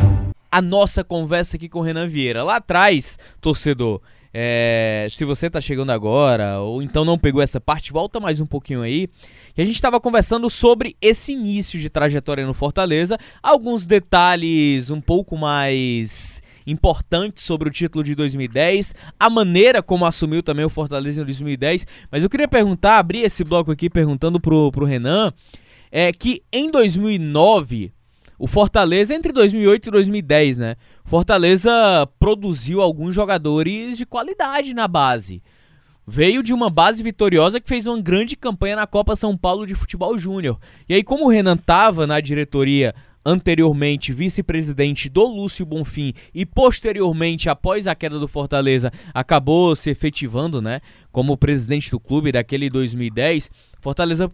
[0.51, 2.43] A nossa conversa aqui com o Renan Vieira.
[2.43, 4.01] Lá atrás, torcedor,
[4.33, 8.45] é, se você está chegando agora ou então não pegou essa parte, volta mais um
[8.45, 9.09] pouquinho aí.
[9.57, 15.01] E a gente estava conversando sobre esse início de trajetória no Fortaleza, alguns detalhes um
[15.01, 21.21] pouco mais importantes sobre o título de 2010, a maneira como assumiu também o Fortaleza
[21.21, 21.85] em 2010.
[22.11, 25.33] Mas eu queria perguntar, abrir esse bloco aqui perguntando pro, pro Renan,
[25.91, 27.91] é que em 2009
[28.41, 30.75] o Fortaleza entre 2008 e 2010, né?
[31.05, 31.71] Fortaleza
[32.17, 35.43] produziu alguns jogadores de qualidade na base
[36.07, 39.75] veio de uma base vitoriosa que fez uma grande campanha na Copa São Paulo de
[39.75, 40.59] Futebol Júnior.
[40.89, 47.47] E aí, como o Renan tava na diretoria anteriormente vice-presidente do Lúcio Bonfim e posteriormente,
[47.47, 53.51] após a queda do Fortaleza, acabou se efetivando, né, como presidente do clube daquele 2010,
[53.79, 54.31] Fortaleza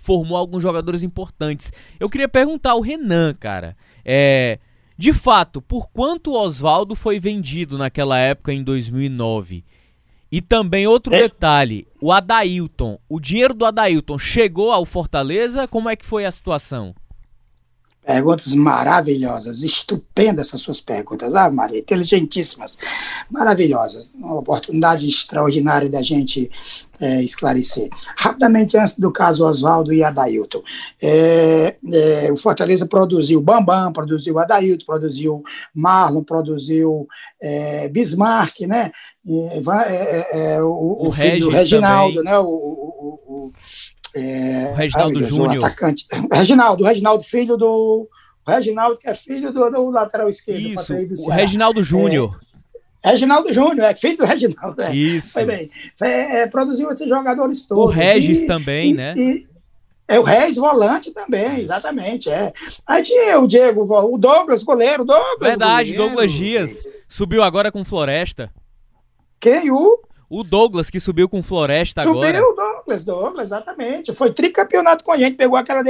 [0.00, 1.72] formou alguns jogadores importantes.
[1.98, 4.58] Eu queria perguntar ao Renan, cara, é,
[4.96, 9.64] de fato, por quanto o Oswaldo foi vendido naquela época em 2009?
[10.32, 11.22] E também outro é.
[11.22, 15.66] detalhe, o Adailton, o dinheiro do Adailton chegou ao Fortaleza?
[15.66, 16.94] Como é que foi a situação?
[18.04, 22.76] Perguntas maravilhosas, estupendas essas suas perguntas, ah, Maria, inteligentíssimas,
[23.30, 26.50] maravilhosas, uma oportunidade extraordinária da gente
[26.98, 27.88] é, esclarecer.
[28.16, 30.62] Rapidamente, antes do caso Oswaldo e Adailton,
[31.00, 35.42] é, é, o Fortaleza produziu Bambam, produziu Adailton, produziu
[35.74, 37.06] Marlon, produziu
[37.40, 38.92] é, Bismarck, né?
[39.28, 42.32] É, é, o, o, filho do Reginaldo, também.
[42.32, 42.38] né?
[42.38, 43.52] o, o
[44.14, 45.64] é, Reginaldo Júnior.
[45.64, 46.06] atacante.
[46.32, 48.08] Reginaldo, Reginaldo, filho do.
[48.46, 50.60] Reginaldo, que é filho do, do lateral esquerdo.
[50.60, 52.30] Isso, o Reginaldo Júnior.
[53.04, 54.82] É, Reginaldo Júnior, é filho do Reginaldo.
[54.82, 54.94] É.
[54.94, 55.32] Isso.
[55.32, 55.70] Foi bem.
[56.00, 57.84] É, produziu esses jogadores todos.
[57.84, 59.14] O Regis e, também, e, né?
[59.16, 59.46] E,
[60.10, 62.28] é o Reis volante também, exatamente.
[62.28, 62.52] É.
[62.84, 65.38] Aí tinha o Diego, o Douglas, goleiro, Douglas.
[65.40, 66.02] Verdade, goleiro.
[66.02, 66.82] Douglas Dias.
[67.08, 68.52] Subiu agora com Floresta.
[69.38, 69.70] Quem?
[69.70, 70.00] O?
[70.30, 72.38] O Douglas, que subiu com Floresta subiu, agora.
[72.38, 74.14] Subiu, Douglas, Douglas, exatamente.
[74.14, 75.82] Foi tricampeonato com a gente, pegou aquela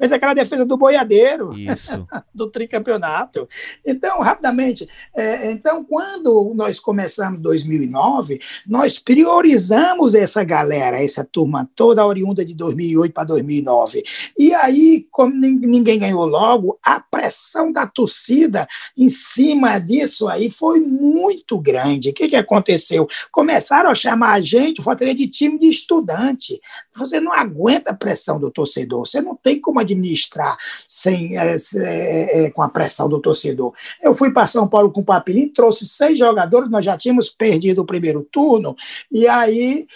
[0.00, 1.52] fez aquela defesa do boiadeiro.
[1.58, 2.06] Isso.
[2.32, 3.48] do tricampeonato.
[3.84, 12.06] Então, rapidamente, é, então, quando nós começamos 2009, nós priorizamos essa galera, essa turma toda
[12.06, 14.02] oriunda de 2008 para 2009.
[14.38, 20.78] E aí, como ninguém ganhou logo, a pressão da torcida em cima disso aí foi
[20.78, 22.10] muito grande.
[22.10, 23.06] O que, que aconteceu?
[23.32, 26.60] Começaram começaram a chamar a gente, Fortaleza, de time de estudante.
[26.94, 32.44] Você não aguenta a pressão do torcedor, você não tem como administrar sem, é, é,
[32.44, 33.72] é, com a pressão do torcedor.
[34.02, 37.82] Eu fui para São Paulo com o Papilim, trouxe seis jogadores, nós já tínhamos perdido
[37.82, 38.76] o primeiro turno,
[39.10, 39.86] e aí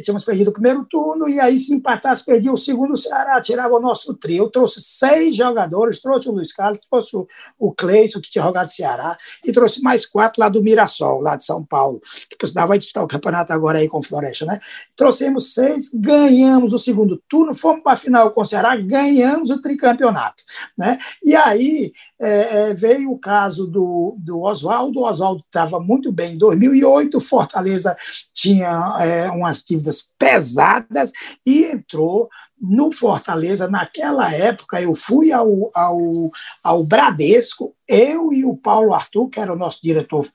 [0.00, 3.74] tínhamos perdido o primeiro turno, e aí, se empatasse, perdia o segundo, o Ceará tirava
[3.74, 4.44] o nosso trio.
[4.44, 7.16] Eu trouxe seis jogadores, trouxe o Luiz Carlos, trouxe
[7.58, 11.44] o Cleison, que tinha jogado Ceará, e trouxe mais quatro lá do Mirassol, lá de
[11.44, 14.60] São Paulo, que vai disputar o campeonato agora aí com o Floresta, né?
[14.96, 19.60] Trouxemos seis, ganhamos o segundo turno, fomos para a final com o Ceará, ganhamos o
[19.60, 20.42] tricampeonato,
[20.76, 20.98] né?
[21.22, 26.34] E aí é, é, veio o caso do, do Oswaldo, o Oswaldo estava muito bem
[26.34, 27.96] em 2008, Fortaleza
[28.32, 31.12] tinha é, umas dívidas pesadas
[31.44, 32.28] e entrou
[32.60, 36.30] no Fortaleza, naquela época, eu fui ao, ao,
[36.62, 40.30] ao Bradesco, eu e o Paulo Arthur, que era o nosso diretor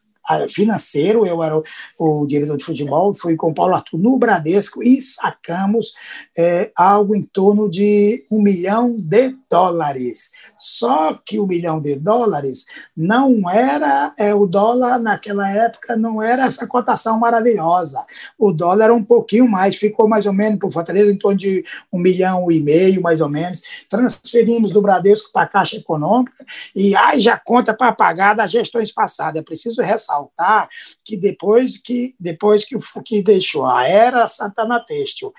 [0.49, 1.63] financeiro, eu era o,
[1.97, 5.93] o, diretor de futebol, fui com o Paulo Arthur no Bradesco e sacamos
[6.37, 10.31] é, algo em torno de um milhão de dólares.
[10.57, 16.45] Só que o milhão de dólares não era, é, o dólar naquela época não era
[16.45, 18.05] essa cotação maravilhosa.
[18.37, 21.63] O dólar era um pouquinho mais, ficou mais ou menos por Fortaleza em torno de
[21.91, 23.61] um milhão e meio, mais ou menos.
[23.89, 29.41] Transferimos do Bradesco para a Caixa Econômica e já conta para pagar das gestões passadas.
[29.41, 30.69] É preciso ressaltar
[31.03, 35.33] que depois que, depois que, que deixou a era Santana Têxtil,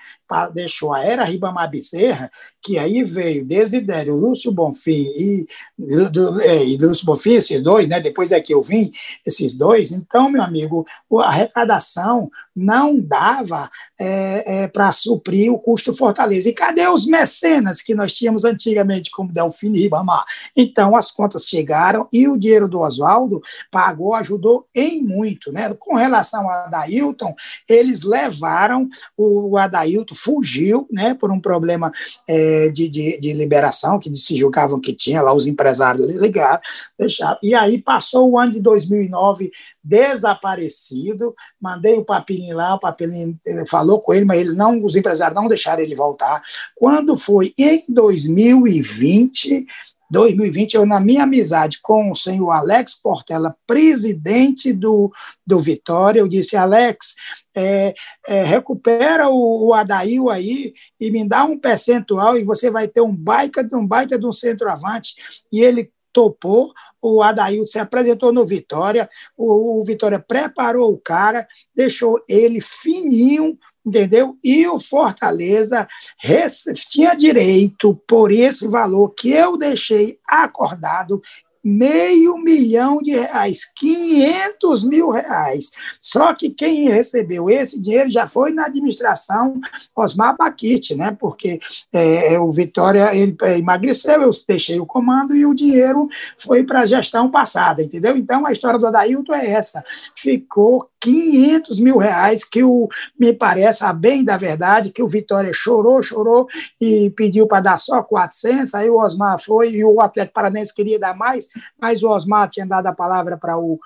[0.53, 5.47] deixou a era Ribamar Bezerra, que aí veio Desidério, Lúcio Bonfim e,
[6.09, 7.99] do, é, e Lúcio Bonfim, esses dois, né?
[7.99, 8.91] depois é que eu vim,
[9.25, 10.85] esses dois, então, meu amigo,
[11.19, 16.49] a arrecadação não dava é, é, para suprir o custo Fortaleza.
[16.49, 20.25] E cadê os mecenas que nós tínhamos antigamente, como Delfim e Ribamar?
[20.55, 25.51] Então, as contas chegaram e o dinheiro do Oswaldo pagou, ajudou em muito.
[25.51, 25.73] Né?
[25.73, 27.33] Com relação a Adailton,
[27.67, 31.91] eles levaram, o Adailton fugiu né, por um problema
[32.27, 36.59] é, de, de, de, liberação, que se julgavam que tinha, lá os empresários ligaram.
[37.41, 44.01] E aí passou o ano de 2009 desaparecido, mandei o Papilim lá, o Papilim falou
[44.01, 46.41] com ele, mas ele não, os empresários não deixaram ele voltar.
[46.75, 49.65] Quando foi em 2020,
[50.09, 55.11] 2020, eu, na minha amizade com o senhor Alex Portela, presidente do,
[55.45, 57.13] do Vitória, eu disse, Alex,
[57.55, 57.93] é,
[58.27, 63.01] é, recupera o, o Adail aí e me dá um percentual e você vai ter
[63.01, 65.13] um baita, um baita de um centroavante.
[65.51, 71.47] E ele topou, o Adailton se apresentou no Vitória, o, o Vitória preparou o cara,
[71.75, 73.57] deixou ele fininho,
[73.89, 74.37] entendeu?
[74.43, 75.87] E o Fortaleza
[76.87, 81.21] tinha direito, por esse valor que eu deixei acordado,
[81.63, 85.71] meio milhão de reais, 500 mil reais.
[85.99, 89.59] Só que quem recebeu esse dinheiro já foi na administração
[89.95, 91.15] Osmar Baquite, né?
[91.19, 91.59] Porque
[91.91, 96.85] é, o Vitória ele emagreceu, eu deixei o comando e o dinheiro foi para a
[96.85, 98.15] gestão passada, entendeu?
[98.15, 99.83] Então a história do Adailton é essa.
[100.15, 105.51] Ficou 500 mil reais, que o, me parece, a bem da verdade, que o Vitória
[105.53, 106.47] chorou, chorou
[106.79, 110.99] e pediu para dar só 400, aí o Osmar foi e o Atlético Paranense queria
[110.99, 111.47] dar mais,
[111.79, 113.79] mas o Osmar tinha dado a palavra para o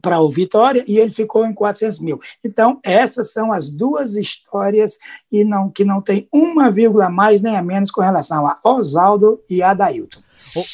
[0.00, 2.18] para o Vitória e ele ficou em 400 mil.
[2.42, 4.96] Então, essas são as duas histórias
[5.30, 9.42] e não que não tem uma vírgula mais nem a menos com relação a Oswaldo
[9.50, 10.22] e a Dailton.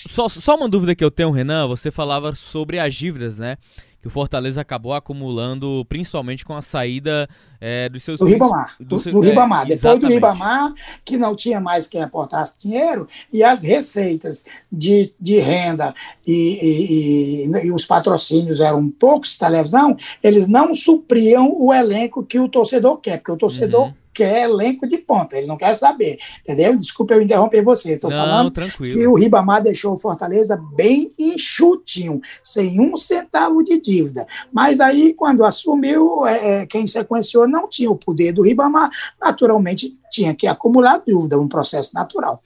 [0.09, 3.57] Só, só uma dúvida que eu tenho, Renan, você falava sobre as dívidas, né?
[4.01, 7.29] Que o Fortaleza acabou acumulando, principalmente com a saída
[7.61, 8.21] é, dos seus...
[8.21, 9.63] Do Ribamar, do, do, do Ribamar.
[9.63, 10.73] É, Depois do Ribamar,
[11.05, 15.95] que não tinha mais quem aportasse dinheiro, e as receitas de, de renda
[16.27, 22.49] e, e, e os patrocínios eram poucos televisão, eles não supriam o elenco que o
[22.49, 26.77] torcedor quer, porque o torcedor uhum quer elenco de ponta, ele não quer saber, entendeu?
[26.77, 28.93] Desculpa eu interromper você, estou falando tranquilo.
[28.93, 34.27] que o Ribamar deixou o Fortaleza bem enxutinho, sem um centavo de dívida.
[34.53, 39.97] Mas aí, quando assumiu, é, é, quem sequenciou não tinha o poder do Ribamar, naturalmente
[40.11, 42.43] tinha que acumular dívida, um processo natural.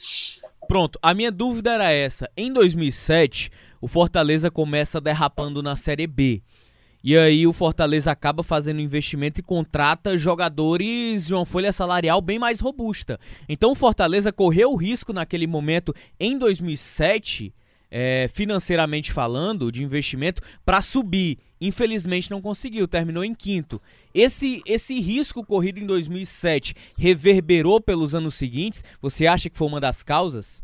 [0.69, 2.31] Pronto, a minha dúvida era essa.
[2.37, 6.43] Em 2007, o Fortaleza começa derrapando na Série B.
[7.05, 12.39] E aí o Fortaleza acaba fazendo investimento e contrata jogadores de uma folha salarial bem
[12.39, 13.19] mais robusta.
[13.49, 17.53] Então o Fortaleza correu o risco naquele momento, em 2007,
[17.91, 21.39] é, financeiramente falando, de investimento, para subir.
[21.61, 23.83] Infelizmente não conseguiu, terminou em quinto.
[24.15, 28.85] Esse, esse risco corrido em 2007 reverberou pelos anos seguintes?
[29.01, 30.63] Você acha que foi uma das causas?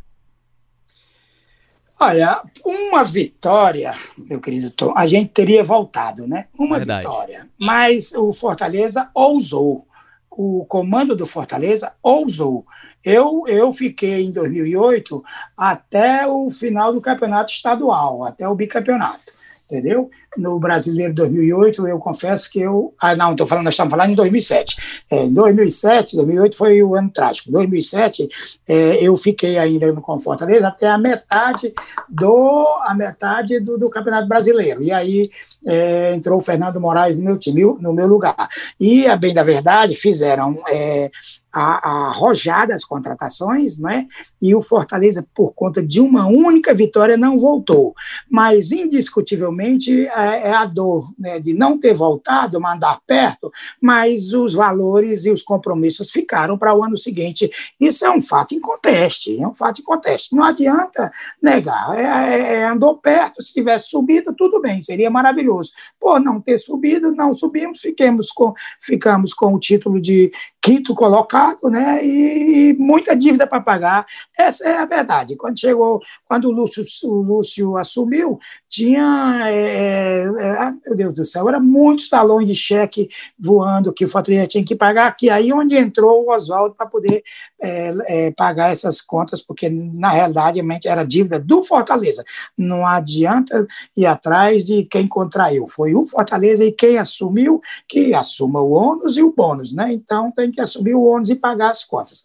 [2.01, 6.47] Olha, uma vitória, meu querido Tom, a gente teria voltado, né?
[6.57, 7.07] Uma Verdade.
[7.07, 7.49] vitória.
[7.59, 9.87] Mas o Fortaleza ousou.
[10.31, 12.65] O comando do Fortaleza ousou.
[13.05, 15.25] Eu, eu fiquei em 2008
[15.57, 19.38] até o final do campeonato estadual, até o bicampeonato
[19.70, 20.11] entendeu?
[20.37, 22.94] No Brasileiro 2008, eu confesso que eu.
[23.00, 25.04] Ah, não, estou falando, nós estamos falando em 2007.
[25.11, 27.50] É, em 2007, 2008 foi o ano trágico.
[27.50, 28.28] Em 2007,
[28.66, 31.74] é, eu fiquei ainda no Confortaleza até a metade
[32.09, 34.83] do, a metade do, do Campeonato Brasileiro.
[34.83, 35.31] E aí
[35.66, 38.48] é, entrou o Fernando Moraes no meu time, no meu lugar.
[38.81, 41.11] E, a bem da verdade, fizeram é,
[41.59, 44.07] arrojada as contratações, né?
[44.40, 47.94] e o Fortaleza, por conta de uma única vitória, não voltou.
[48.31, 54.55] Mas, indiscutivelmente, é, é a dor né, de não ter voltado, mandar perto, mas os
[54.55, 57.51] valores e os compromissos ficaram para o ano seguinte.
[57.81, 60.35] Isso é um fato inconteste, é um fato inconteste.
[60.35, 61.11] Não adianta
[61.42, 61.99] negar.
[61.99, 65.73] É, é, é andou perto, se tivesse subido, tudo bem, seria maravilhoso.
[65.99, 71.71] Por não ter subido, não subimos, fiquemos com, ficamos com o título de quinto colocado,
[71.71, 72.05] né?
[72.05, 74.07] E, muita dívida para pagar.
[74.37, 75.37] Essa é a verdade.
[75.37, 81.14] Quando chegou, quando o Lúcio, o Lúcio assumiu, tinha, é, é, é ah, meu Deus
[81.14, 85.31] do céu, era muitos talões de cheque voando que o Fortaleza tinha que pagar, que
[85.31, 87.23] aí onde entrou o Oswaldo para poder
[87.61, 92.25] é, é, pagar essas contas, porque na realidade era dívida do Fortaleza.
[92.57, 93.66] Não adianta
[93.97, 95.68] ir atrás de quem contraiu.
[95.68, 99.92] Foi o Fortaleza e quem assumiu que assuma o ônus e o bônus, né?
[99.92, 102.25] Então tem que assumir o ônus e pagar as contas.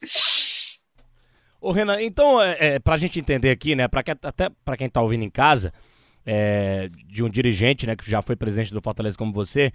[1.59, 4.75] Ô Renan, então, é, é, para a gente entender aqui, né, pra que, até para
[4.75, 5.71] quem está ouvindo em casa,
[6.25, 9.71] é, de um dirigente, né, que já foi presidente do Fortaleza como você,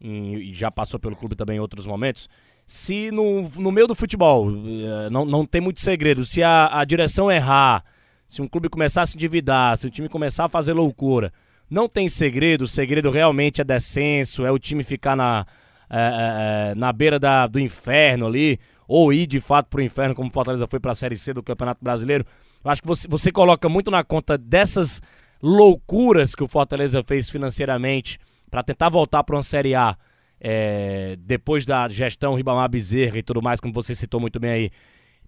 [0.00, 2.28] e, e já passou pelo clube também em outros momentos,
[2.66, 6.84] se no, no meio do futebol é, não, não tem muito segredo, se a, a
[6.84, 7.84] direção errar,
[8.26, 11.32] se um clube começar a se endividar, se o time começar a fazer loucura,
[11.68, 15.46] não tem segredo, o segredo realmente é descenso, é o time ficar na,
[15.88, 19.82] é, é, é, na beira da, do inferno ali, ou ir de fato para o
[19.82, 22.24] inferno, como Fortaleza foi para a Série C do Campeonato Brasileiro.
[22.64, 25.00] Eu acho que você, você coloca muito na conta dessas
[25.42, 28.18] loucuras que o Fortaleza fez financeiramente
[28.50, 29.96] para tentar voltar para uma Série A
[30.40, 34.70] é, depois da gestão Ribamar Bezerra e tudo mais, como você citou muito bem aí.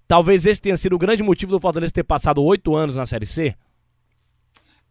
[0.07, 3.27] Talvez esse tenha sido o grande motivo do Fortaleza ter passado oito anos na Série
[3.27, 3.55] C?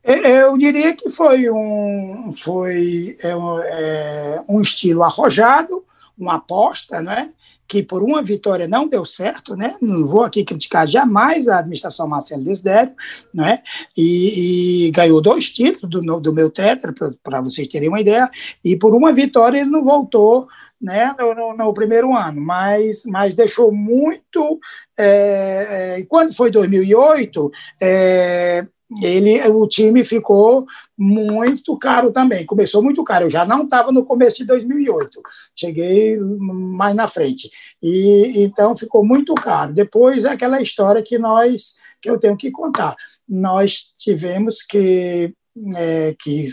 [0.08, 5.84] Eu diria que foi um, foi, é, é, um estilo arrojado,
[6.18, 7.34] uma aposta, né?
[7.68, 9.76] que por uma vitória não deu certo, né?
[9.82, 12.94] Não vou aqui criticar jamais a administração Marcelo Desidério,
[13.34, 13.62] né?
[13.96, 18.30] E, e, ganhou dois títulos do, do meu tetra, para vocês terem uma ideia,
[18.64, 20.48] e por uma vitória ele não voltou
[20.82, 24.60] né, no, no, no, primeiro ano, mas, mas deixou muito.
[24.98, 28.66] É, é, quando foi 2008, é,
[29.02, 30.66] ele, o time ficou
[30.98, 32.46] muito caro também.
[32.46, 33.26] Começou muito caro.
[33.26, 35.22] Eu já não estava no começo de 2008.
[35.56, 37.52] Cheguei mais na frente.
[37.84, 39.74] E então ficou muito caro.
[39.74, 42.96] Depois é aquela história que nós que eu tenho que contar.
[43.28, 45.34] Nós tivemos que
[45.76, 46.46] é, que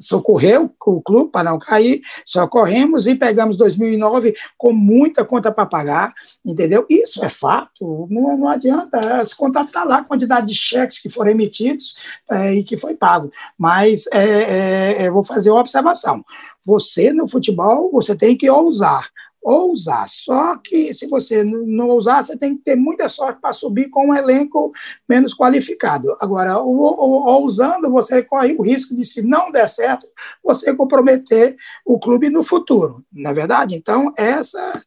[0.00, 6.12] socorreu o clube para não cair, socorremos e pegamos 2009 com muita conta para pagar,
[6.44, 6.86] entendeu?
[6.88, 10.98] Isso é fato, não, não adianta, as contas estão tá lá, a quantidade de cheques
[10.98, 11.94] que foram emitidos
[12.30, 13.30] é, e que foi pago.
[13.58, 16.24] Mas é, é, eu vou fazer uma observação.
[16.64, 19.08] Você, no futebol, você tem que ousar
[19.42, 20.08] ousar.
[20.08, 24.08] Só que se você não ousar, você tem que ter muita sorte para subir com
[24.08, 24.72] um elenco
[25.08, 26.16] menos qualificado.
[26.20, 30.06] Agora, ousando, você corre o risco de, se não der certo,
[30.44, 33.04] você comprometer o clube no futuro.
[33.12, 34.82] Na é verdade, então essa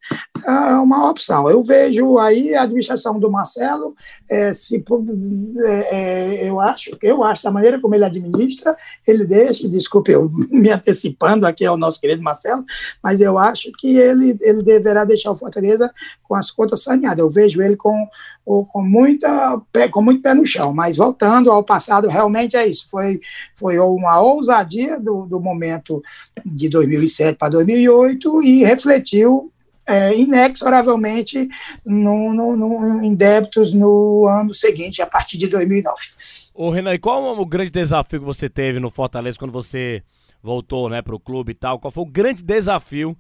[0.46, 1.50] é uma opção.
[1.50, 3.96] Eu vejo aí a administração do Marcelo,
[4.30, 4.84] é, se,
[5.66, 8.76] é, é, eu acho, eu acho da maneira como ele administra,
[9.08, 9.68] ele deixa.
[9.68, 12.64] Desculpe, eu me antecipando aqui ao nosso querido Marcelo,
[13.02, 15.92] mas eu acho que ele ele deverá deixar o Fortaleza
[16.24, 17.20] com as contas saneadas.
[17.20, 18.08] Eu vejo ele com,
[18.44, 22.88] com, muita, com muito pé no chão, mas voltando ao passado, realmente é isso.
[22.90, 23.20] Foi,
[23.56, 26.02] foi uma ousadia do, do momento
[26.46, 29.53] de 2007 para 2008 e refletiu
[29.88, 31.48] é, inexoravelmente
[31.86, 35.96] no, no, no, em débitos no ano seguinte, a partir de 2009.
[36.54, 40.04] Ô Renan, e qual o grande desafio que você teve no Fortaleza quando você
[40.42, 41.80] voltou né, para o clube e tal?
[41.80, 43.18] Qual foi o grande desafio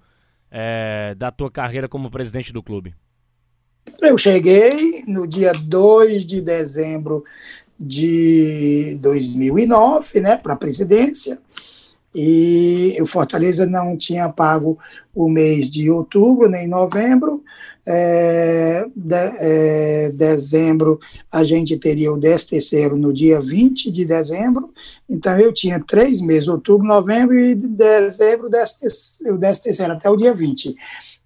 [0.52, 2.94] é, da tua carreira como presidente do clube?
[4.02, 7.24] Eu cheguei no dia 2 de dezembro
[7.80, 11.40] de 2009, né, para a presidência,
[12.14, 14.78] e o Fortaleza não tinha pago
[15.14, 17.44] o mês de outubro nem novembro.
[17.86, 24.72] É, de, é, dezembro a gente teria o 13 terceiro no dia 20 de dezembro,
[25.10, 30.34] então eu tinha três meses, outubro, novembro e dezembro, o 13 terceiro até o dia
[30.34, 30.78] 20.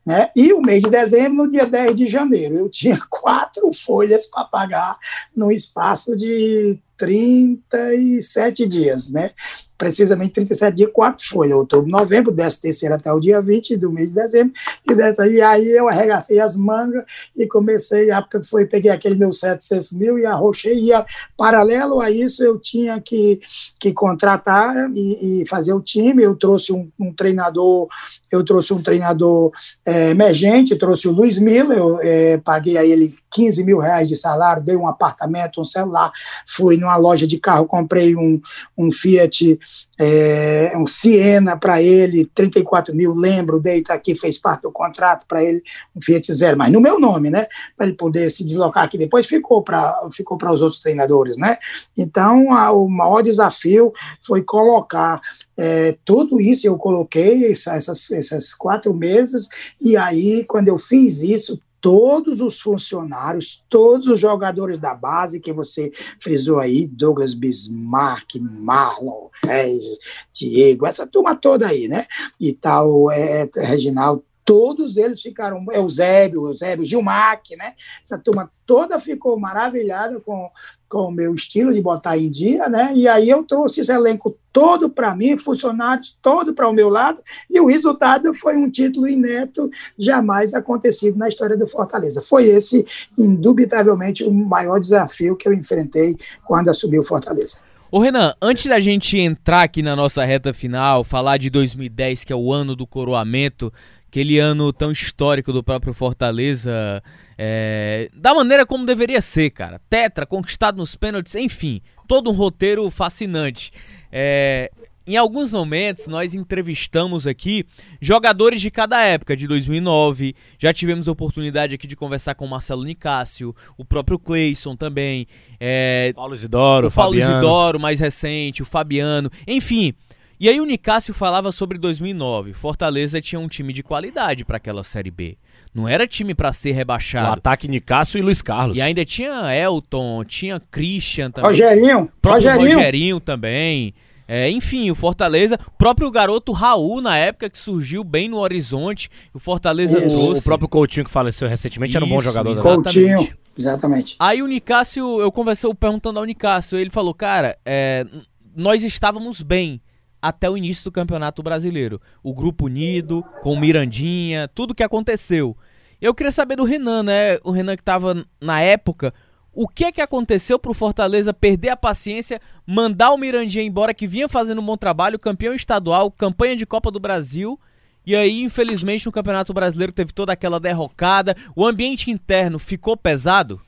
[0.07, 0.29] Né?
[0.33, 4.45] E o mês de dezembro, no dia 10 de janeiro, eu tinha quatro folhas para
[4.45, 4.97] pagar
[5.35, 9.31] no espaço de 37 dias, né?
[9.77, 14.07] Precisamente 37 dias, quatro folhas, outubro, novembro, décimo terceiro até o dia 20 do mês
[14.07, 14.53] de dezembro,
[14.89, 17.05] e, dessa, e aí eu arregacei as mangas
[17.35, 21.05] e comecei a, foi, peguei aquele meu 700 mil e arrochei, e a,
[21.37, 23.39] paralelo a isso eu tinha que,
[23.79, 27.87] que contratar e, e fazer o time, eu trouxe um, um treinador,
[28.31, 29.51] eu trouxe um treinador
[29.85, 34.15] é, emergente, trouxe o Luiz Miller, eu é, paguei a ele 15 mil reais de
[34.15, 36.11] salário, dei um apartamento, um celular,
[36.45, 38.41] fui numa loja de carro, comprei um,
[38.77, 39.59] um Fiat,
[39.99, 45.25] é, um Siena para ele, 34 mil, lembro, dei, tá aqui, fez parte do contrato
[45.27, 45.61] para ele,
[45.95, 49.25] um Fiat Zero, mas no meu nome, né, para ele poder se deslocar aqui depois,
[49.25, 51.57] ficou para ficou os outros treinadores, né,
[51.97, 53.91] então a, o maior desafio
[54.21, 55.19] foi colocar
[55.57, 59.49] é, tudo isso eu coloquei essas, essas quatro meses,
[59.81, 65.53] e aí, quando eu fiz isso, todos os funcionários, todos os jogadores da base que
[65.53, 65.89] você
[66.21, 69.97] frisou aí, Douglas Bismarck, Marlon, Reis,
[70.33, 72.05] Diego, essa turma toda aí, né?
[72.37, 77.73] E tal, é, é Reginaldo, todos eles ficaram, Eusébio, Eusébio, Gilmac, né?
[78.03, 80.51] Essa turma toda ficou maravilhada com,
[80.89, 82.91] com o meu estilo de botar em dia, né?
[82.95, 87.19] E aí eu trouxe esse elenco todo para mim, funcionários todo para o meu lado,
[87.49, 92.21] e o resultado foi um título inédito, jamais acontecido na história do Fortaleza.
[92.21, 92.85] Foi esse,
[93.17, 97.59] indubitavelmente, o maior desafio que eu enfrentei quando assumi o Fortaleza.
[97.89, 102.33] Ô Renan, antes da gente entrar aqui na nossa reta final, falar de 2010, que
[102.33, 103.71] é o ano do coroamento,
[104.09, 107.01] aquele ano tão histórico do próprio Fortaleza,
[107.37, 109.79] é, da maneira como deveria ser, cara.
[109.89, 113.71] Tetra, conquistado nos pênaltis, enfim, todo um roteiro fascinante.
[114.11, 114.71] É,
[115.07, 117.65] em alguns momentos nós entrevistamos aqui
[118.01, 120.35] jogadores de cada época, de 2009.
[120.59, 125.25] Já tivemos a oportunidade aqui de conversar com o Marcelo Nicásio, o próprio Cleison também.
[125.59, 127.33] É, Paulo Isidoro, o Paulo Fabiano.
[127.35, 129.31] Isidoro, mais recente, o Fabiano.
[129.47, 129.93] Enfim,
[130.39, 132.53] e aí o Nicásio falava sobre 2009.
[132.53, 135.37] Fortaleza tinha um time de qualidade para aquela Série B.
[135.73, 137.29] Não era time para ser rebaixado.
[137.29, 138.77] O ataque Nicásio e Luiz Carlos.
[138.77, 141.49] E ainda tinha Elton, tinha Christian também.
[141.49, 142.11] Rogerinho.
[142.23, 142.75] Rogerinho.
[142.77, 143.93] Rogerinho também.
[144.27, 149.39] É, enfim, o Fortaleza, próprio garoto Raul, na época que surgiu bem no horizonte, o
[149.39, 150.09] Fortaleza Isso.
[150.09, 150.41] trouxe.
[150.41, 152.49] O próprio Coutinho que faleceu recentemente Isso, era um bom jogador.
[152.51, 152.83] Exatamente.
[152.83, 154.15] Coutinho, exatamente.
[154.19, 158.05] Aí o Nicásio, eu conversei perguntando ao Nicásio, ele falou, cara, é,
[158.53, 159.79] nós estávamos bem,
[160.21, 162.01] até o início do Campeonato Brasileiro.
[162.23, 165.55] O grupo unido, com o Mirandinha, tudo que aconteceu.
[166.01, 167.39] Eu queria saber do Renan, né?
[167.43, 169.13] O Renan que estava na época.
[169.59, 174.05] o que é que aconteceu pro Fortaleza perder a paciência, mandar o Mirandinha embora, que
[174.05, 177.59] vinha fazendo um bom trabalho, campeão estadual, campanha de Copa do Brasil.
[178.05, 181.35] E aí, infelizmente, no Campeonato Brasileiro teve toda aquela derrocada.
[181.55, 183.59] O ambiente interno ficou pesado?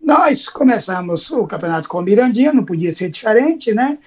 [0.00, 3.98] Nós começamos o campeonato com o Mirandinha, não podia ser diferente, né?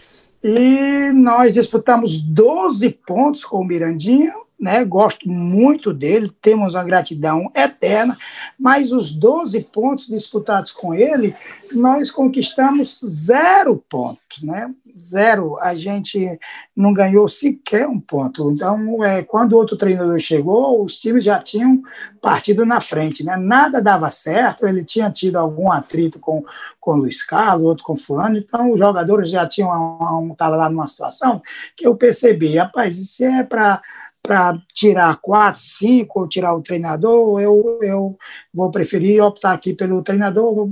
[0.47, 4.85] E nós disputamos 12 pontos com o Mirandinha, né?
[4.85, 8.15] Gosto muito dele, temos uma gratidão eterna,
[8.59, 11.35] mas os 12 pontos disputados com ele,
[11.71, 14.71] nós conquistamos zero pontos, né?
[14.99, 15.57] Zero.
[15.59, 16.39] A gente
[16.75, 18.51] não ganhou sequer um ponto.
[18.51, 21.81] Então, é, quando o outro treinador chegou, os times já tinham
[22.21, 23.37] partido na frente, né?
[23.37, 26.43] Nada dava certo, ele tinha tido algum atrito com,
[26.79, 30.55] com o Luiz Carlos, outro com o fulano, então os jogadores já tinham, um, estava
[30.55, 31.41] lá numa situação
[31.75, 33.81] que eu percebi, rapaz, isso é para
[34.25, 38.17] para tirar quatro, cinco, ou tirar o treinador, eu, eu
[38.53, 40.69] vou preferir optar aqui pelo treinador,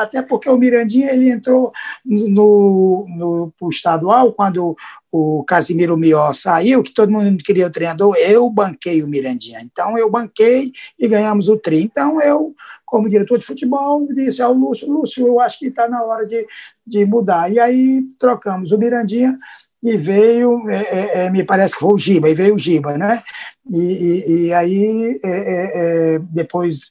[0.00, 1.72] até porque o Mirandinha ele entrou
[2.04, 4.76] no, no, estadual, quando
[5.10, 9.60] o Casimiro Mió saiu, que todo mundo queria o treinador, eu banquei o Mirandinha.
[9.62, 11.82] Então, eu banquei e ganhamos o tri.
[11.84, 12.52] Então, eu,
[12.84, 16.44] como diretor de futebol, disse ao Lúcio, Lúcio, eu acho que está na hora de,
[16.84, 17.50] de mudar.
[17.50, 19.38] E aí, trocamos o Mirandinha
[19.84, 22.96] e veio, é, é, é, me parece que foi o Giba, e veio o Giba,
[22.96, 23.22] né?
[23.70, 26.90] E, e, e aí, é, é, é depois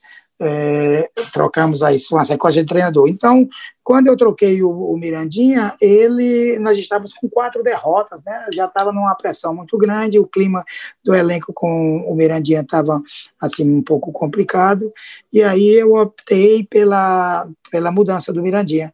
[1.31, 3.07] trocamos aí uma sequência de treinador.
[3.07, 3.47] Então,
[3.81, 8.47] quando eu troquei o, o, Mirandinha, ele, nós estávamos com quatro derrotas, né?
[8.53, 10.65] Já estava numa pressão muito grande, o clima
[11.01, 13.01] do elenco com o Mirandinha estava
[13.39, 14.91] assim um pouco complicado,
[15.31, 18.91] e aí eu optei pela, pela mudança do Mirandinha.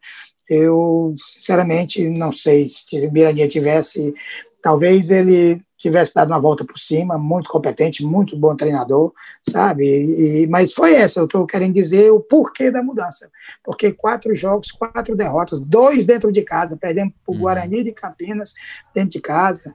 [0.50, 4.12] Eu, sinceramente, não sei se o Mirandinha tivesse,
[4.60, 9.12] talvez ele tivesse dado uma volta por cima, muito competente, muito bom treinador,
[9.48, 9.84] sabe?
[9.86, 13.30] E, mas foi essa, eu estou querendo dizer o porquê da mudança.
[13.64, 17.40] Porque quatro jogos, quatro derrotas, dois dentro de casa, perdemos para o uhum.
[17.42, 18.52] Guarani de Campinas,
[18.94, 19.72] dentro de casa,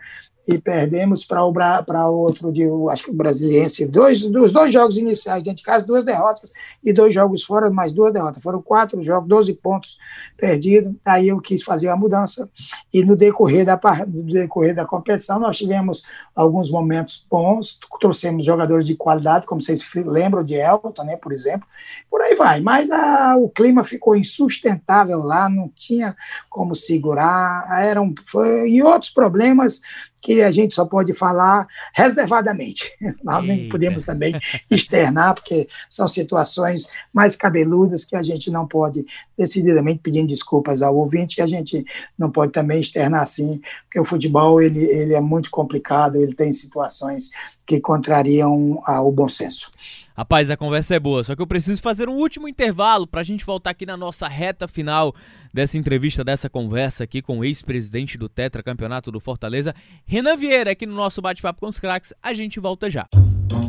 [0.47, 5.41] e perdemos para o outro, de, acho que o Brasiliense, dois, dos dois jogos iniciais
[5.41, 6.51] dentro de casa, duas derrotas,
[6.83, 8.43] e dois jogos fora, mais duas derrotas.
[8.43, 9.97] Foram quatro jogos, 12 pontos
[10.37, 10.93] perdidos.
[11.03, 12.47] Aí eu quis fazer a mudança,
[12.93, 16.03] e no decorrer da, no decorrer da competição, nós tivemos
[16.35, 21.67] alguns momentos bons, trouxemos jogadores de qualidade, como vocês lembram de Elton, né, por exemplo,
[22.09, 22.61] por aí vai.
[22.61, 26.15] Mas a, o clima ficou insustentável lá, não tinha
[26.49, 29.81] como segurar, eram, foi, e outros problemas
[30.25, 32.91] que a gente só pode falar reservadamente.
[33.23, 34.33] Nós não podemos também
[34.71, 39.05] externar, porque são situações mais cabeludas que a gente não pode,
[39.37, 41.85] decididamente, pedindo desculpas ao ouvinte, que a gente
[42.17, 46.51] não pode também externar assim, porque o futebol ele, ele é muito complicado, ele tem
[46.51, 47.29] situações
[47.63, 49.69] que contrariam ah, o bom senso.
[50.17, 53.23] Rapaz, a conversa é boa, só que eu preciso fazer um último intervalo para a
[53.23, 55.13] gente voltar aqui na nossa reta final
[55.55, 59.73] dessa entrevista, dessa conversa aqui com o ex-presidente do Tetra Campeonato do Fortaleza,
[60.15, 62.13] Renan Vieira, aqui no nosso Bate-Papo com os Craques.
[62.23, 63.05] A gente volta já.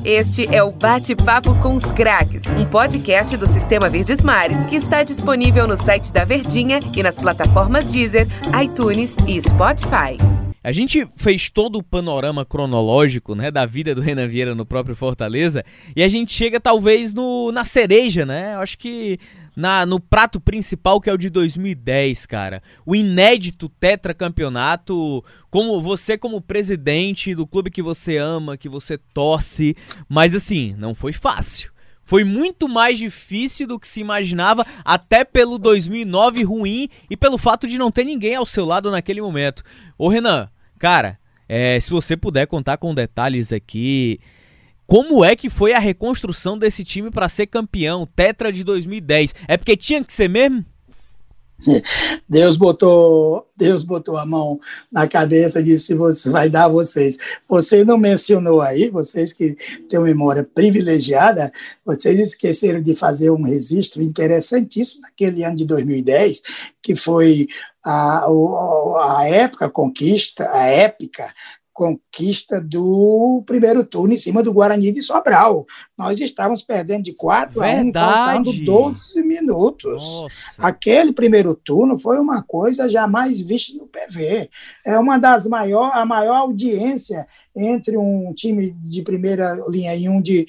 [0.05, 5.03] Este é o Bate-Papo com os Craques, um podcast do Sistema Verdes Mares que está
[5.03, 8.29] disponível no site da Verdinha e nas plataformas Deezer,
[8.63, 10.19] iTunes e Spotify.
[10.63, 14.95] A gente fez todo o panorama cronológico, né, da vida do Renan Vieira no próprio
[14.95, 15.65] Fortaleza,
[15.97, 18.55] e a gente chega talvez no, na cereja, né?
[18.55, 19.19] Acho que
[19.57, 22.63] na, no prato principal que é o de 2010, cara.
[22.85, 29.75] O inédito tetracampeonato, como você como presidente do clube que você ama, que você torce,
[30.09, 31.73] mas assim, não foi fácil.
[32.05, 37.67] Foi muito mais difícil do que se imaginava, até pelo 2009 ruim e pelo fato
[37.67, 39.65] de não ter ninguém ao seu lado naquele momento.
[39.99, 40.49] Ô Renan,
[40.79, 44.21] Cara, é, se você puder contar com detalhes aqui,
[44.87, 49.35] como é que foi a reconstrução desse time para ser campeão, Tetra de 2010?
[49.49, 50.65] É porque tinha que ser mesmo?
[52.29, 54.61] Deus botou, Deus botou a mão
[54.93, 57.17] na cabeça e disse: você vai dar a vocês.
[57.49, 59.57] Você não mencionou aí, vocês que
[59.89, 61.51] têm uma memória privilegiada,
[61.85, 66.43] vocês esqueceram de fazer um registro interessantíssimo naquele ano de 2010,
[66.83, 67.47] que foi
[67.85, 71.27] a, a época conquista, a épica
[71.77, 75.67] conquista do primeiro turno em cima do Guarani de Sobral.
[75.97, 80.03] Nós estávamos perdendo de 4 a 1, faltando 12 minutos.
[80.23, 80.29] Nossa.
[80.57, 84.49] Aquele primeiro turno foi uma coisa jamais vista no PV.
[84.87, 90.23] É uma das maiores, a maior audiência entre um time de primeira linha e um
[90.23, 90.47] de,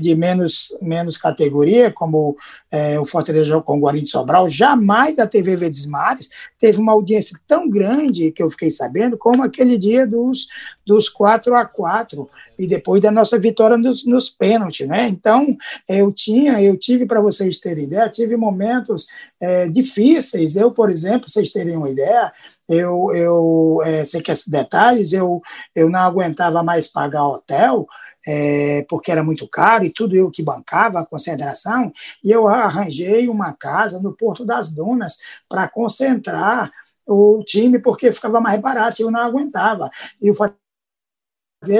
[0.00, 2.36] de menos, menos categoria, como
[2.70, 4.48] é, o Fortaleza com o Guarani de Sobral.
[4.48, 9.42] Jamais a TV Verdes Mares teve uma audiência tão grande que eu fiquei sabendo como
[9.42, 10.46] aquele dia dos
[10.86, 15.08] dos 4 a 4 e depois da nossa vitória nos, nos pênaltis, né?
[15.08, 15.56] Então,
[15.88, 19.06] eu tinha, eu tive, para vocês terem ideia, tive momentos
[19.40, 20.56] é, difíceis.
[20.56, 22.32] Eu, por exemplo, vocês terem uma ideia,
[22.68, 25.40] eu, eu é, sei que esses detalhes, eu,
[25.74, 27.86] eu não aguentava mais pagar hotel,
[28.26, 31.92] é, porque era muito caro e tudo eu que bancava a concentração,
[32.22, 36.70] e eu arranjei uma casa no Porto das Dunas para concentrar
[37.14, 39.90] o time, porque ficava mais barato, eu não aguentava.
[40.20, 40.34] E o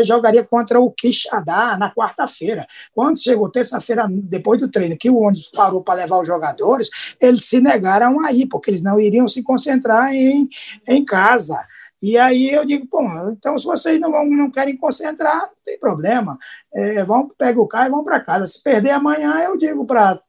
[0.05, 2.66] jogaria contra o Quixadá na quarta-feira.
[2.93, 7.47] Quando chegou terça-feira, depois do treino, que o ônibus parou para levar os jogadores, eles
[7.47, 10.49] se negaram a ir, porque eles não iriam se concentrar em,
[10.87, 11.66] em casa.
[12.03, 15.78] E aí eu digo, bom, então se vocês não, vão, não querem concentrar, não tem
[15.78, 16.39] problema.
[16.72, 18.47] É, vão, pega o carro e vão para casa.
[18.47, 20.20] Se perder amanhã, eu digo para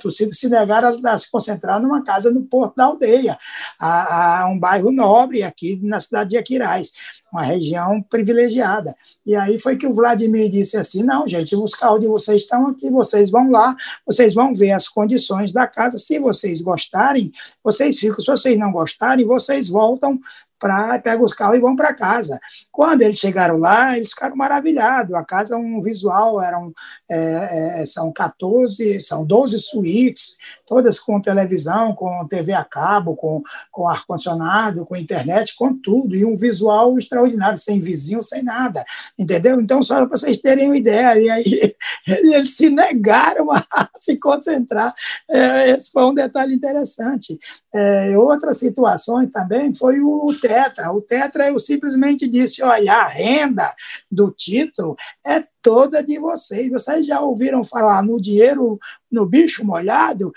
[0.00, 3.38] torcida se negar a, a, se concentrar numa casa no Porto da Aldeia,
[3.78, 6.92] a, a, um bairro nobre aqui na cidade de Aquiraz,
[7.36, 8.96] uma região privilegiada.
[9.24, 12.68] E aí foi que o Vladimir disse assim: não, gente, os carros de vocês estão
[12.68, 13.76] aqui, vocês vão lá,
[14.06, 15.98] vocês vão ver as condições da casa.
[15.98, 17.30] Se vocês gostarem,
[17.62, 18.20] vocês ficam.
[18.20, 20.18] Se vocês não gostarem, vocês voltam
[20.58, 22.40] para pegam os carros e vão para casa.
[22.72, 25.14] Quando eles chegaram lá, eles ficaram maravilhados.
[25.14, 26.72] A casa, um visual, eram
[27.10, 30.36] é, é, são 14, são 12 suítes,
[30.66, 36.24] todas com televisão, com TV a cabo, com, com ar-condicionado, com internet, com tudo, e
[36.24, 38.84] um visual extraordinário, sem vizinho, sem nada,
[39.18, 39.60] entendeu?
[39.60, 41.74] Então, só para vocês terem uma ideia, e aí
[42.06, 43.62] eles se negaram a
[43.98, 44.94] se concentrar,
[45.30, 47.38] é, esse foi um detalhe interessante.
[47.74, 53.72] É, outras situações também foi o Tetra, o Tetra eu simplesmente disse, olha, a renda
[54.10, 54.96] do título
[55.26, 56.70] é toda de vocês.
[56.70, 58.78] Vocês já ouviram falar no dinheiro
[59.10, 60.32] no bicho molhado?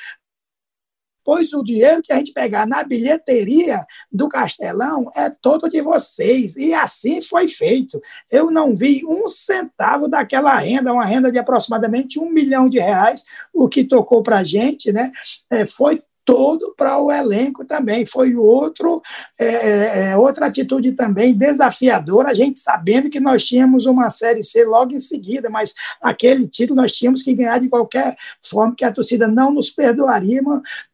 [1.29, 6.55] Pois o dinheiro que a gente pegar na bilheteria do Castelão é todo de vocês.
[6.55, 8.01] E assim foi feito.
[8.31, 13.23] Eu não vi um centavo daquela renda, uma renda de aproximadamente um milhão de reais,
[13.53, 15.11] o que tocou para a gente, né?
[15.51, 18.05] É, foi todo para o elenco também.
[18.05, 19.01] Foi outro,
[19.39, 24.43] é, é, é, outra atitude também desafiadora, a gente sabendo que nós tínhamos uma Série
[24.43, 28.85] C logo em seguida, mas aquele título nós tínhamos que ganhar de qualquer forma, que
[28.85, 30.39] a torcida não nos perdoaria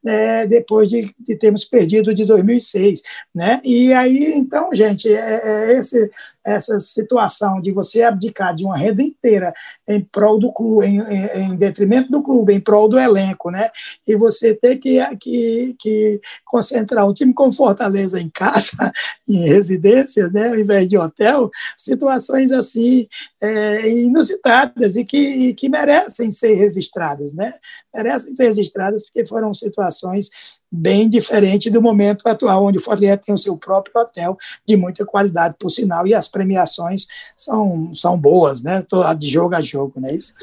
[0.05, 3.01] é, depois de, de, termos perdido de 2006.
[3.33, 3.59] Né?
[3.63, 5.41] E aí, então, gente, é,
[5.73, 6.09] é esse
[6.45, 9.53] essa situação de você abdicar de uma renda inteira
[9.87, 13.69] em prol do clube, em, em, em, detrimento do clube, em prol do elenco, né?
[14.07, 18.91] E você ter que, que, que concentrar um time com Fortaleza em casa,
[19.27, 20.49] em residências, né?
[20.49, 23.07] Ao invés de hotel, situações assim
[23.41, 27.55] é, inusitadas e que, e que merecem ser registradas, né?
[27.93, 30.29] Merecem ser registradas porque foram situações
[30.71, 35.05] bem diferentes do momento atual, onde o Fortaleza tem o seu próprio hotel de muita
[35.05, 38.83] qualidade, por sinal, e as premiações são, são boas, né?
[39.17, 40.33] De jogo a jogo, não é isso?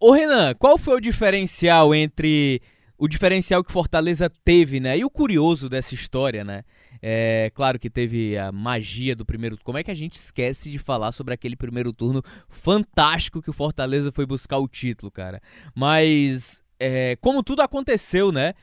[0.00, 2.60] Ô Renan, qual foi o diferencial entre
[2.98, 4.96] o diferencial que Fortaleza teve, né?
[4.96, 6.62] E o curioso dessa história, né?
[7.04, 9.58] É claro que teve a magia do primeiro.
[9.64, 13.52] Como é que a gente esquece de falar sobre aquele primeiro turno fantástico que o
[13.52, 15.42] Fortaleza foi buscar o título, cara?
[15.74, 18.54] Mas é, como tudo aconteceu, né?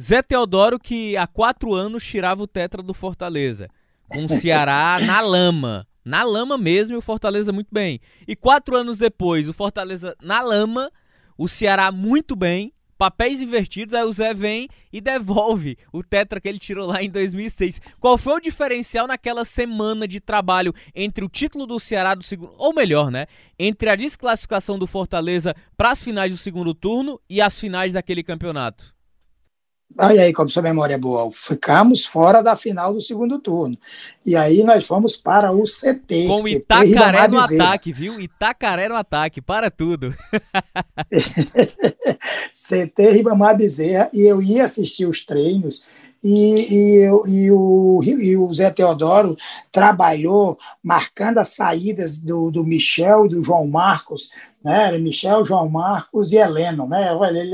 [0.00, 3.68] Zé Teodoro que há quatro anos tirava o tetra do Fortaleza,
[4.14, 8.00] um Ceará na lama na lama mesmo e o Fortaleza muito bem.
[8.26, 10.90] E quatro anos depois, o Fortaleza na lama,
[11.36, 16.48] o Ceará muito bem, papéis invertidos, aí o Zé vem e devolve o tetra que
[16.48, 17.78] ele tirou lá em 2006.
[18.00, 22.54] Qual foi o diferencial naquela semana de trabalho entre o título do Ceará do segundo,
[22.56, 23.26] ou melhor, né,
[23.58, 28.22] entre a desclassificação do Fortaleza para as finais do segundo turno e as finais daquele
[28.22, 28.96] campeonato?
[29.96, 31.30] Olha aí como sua memória é boa.
[31.32, 33.76] Ficamos fora da final do segundo turno.
[34.24, 36.26] E aí nós fomos para o CT.
[36.26, 38.20] Com CT Itacaré no ataque, viu?
[38.20, 40.14] Itacaré no ataque, para tudo.
[42.52, 44.10] CT Ribamar Bezerra.
[44.12, 45.82] E eu ia assistir os treinos.
[46.22, 49.36] E, e, e, o, e o Zé Teodoro
[49.70, 54.30] trabalhou marcando as saídas do, do Michel e do João Marcos
[54.64, 54.96] né?
[54.98, 57.10] Michel, João Marcos e Heleno, né?
[57.28, 57.52] Ele,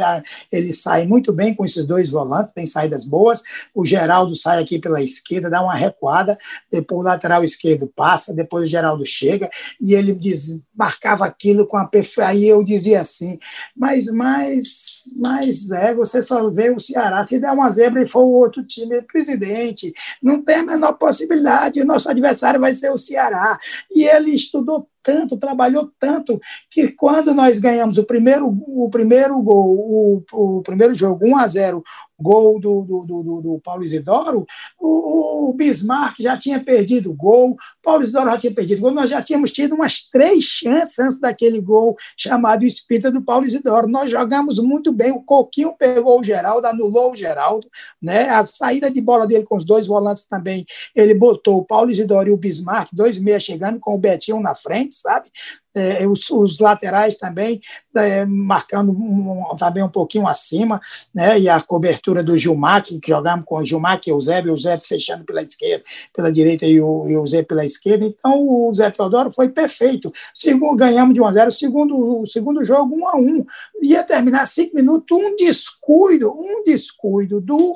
[0.50, 3.42] ele sai muito bem com esses dois volantes, tem saídas boas.
[3.74, 6.38] O Geraldo sai aqui pela esquerda, dá uma recuada,
[6.70, 9.50] depois o lateral esquerdo passa, depois o Geraldo chega
[9.80, 12.24] e ele diz, marcava aquilo com a perfeição.
[12.24, 13.38] Aí eu dizia assim,
[13.76, 17.26] mas, mas, mas é, você só vê o Ceará.
[17.26, 19.92] Se der uma zebra e for o outro time, presidente,
[20.22, 21.80] não tem a menor possibilidade.
[21.80, 23.58] O nosso adversário vai ser o Ceará.
[23.94, 26.40] E ele estudou tanto, trabalhou tanto,
[26.70, 31.46] que quando nós ganhamos o primeiro, o primeiro gol, o, o primeiro jogo, 1 a
[31.46, 31.84] 0
[32.24, 34.46] gol do, do, do, do Paulo Isidoro,
[34.80, 39.22] o, o, Bismarck já tinha perdido gol, Paulo Isidoro já tinha perdido gol, nós já
[39.22, 43.86] tínhamos tido umas três chances antes daquele gol chamado Espírita do Paulo Isidoro.
[43.86, 47.68] Nós jogamos muito bem, o Coquinho pegou o Geraldo, anulou o Geraldo,
[48.00, 48.30] né?
[48.30, 50.64] a saída de bola dele com os dois volantes também,
[50.96, 54.54] ele botou o Paulo Isidoro e o Bismarck, dois meias chegando com o Betinho na
[54.54, 55.28] frente, sabe?
[55.74, 57.60] é, os, os, laterais também
[57.96, 60.80] é, marcando um, também um pouquinho acima,
[61.12, 64.40] né, e a cobertura do Gilmar, que jogamos com o Gilmar, que é o Zé,
[64.40, 68.04] e o Zé fechando pela esquerda, pela direita e o, e o Zé pela esquerda,
[68.04, 72.64] então o Zé Teodoro foi perfeito, segundo, ganhamos de 1 a 0 segundo, o segundo
[72.64, 73.46] jogo 1 a 1
[73.82, 77.74] ia terminar cinco minutos, um descuido, um descuido do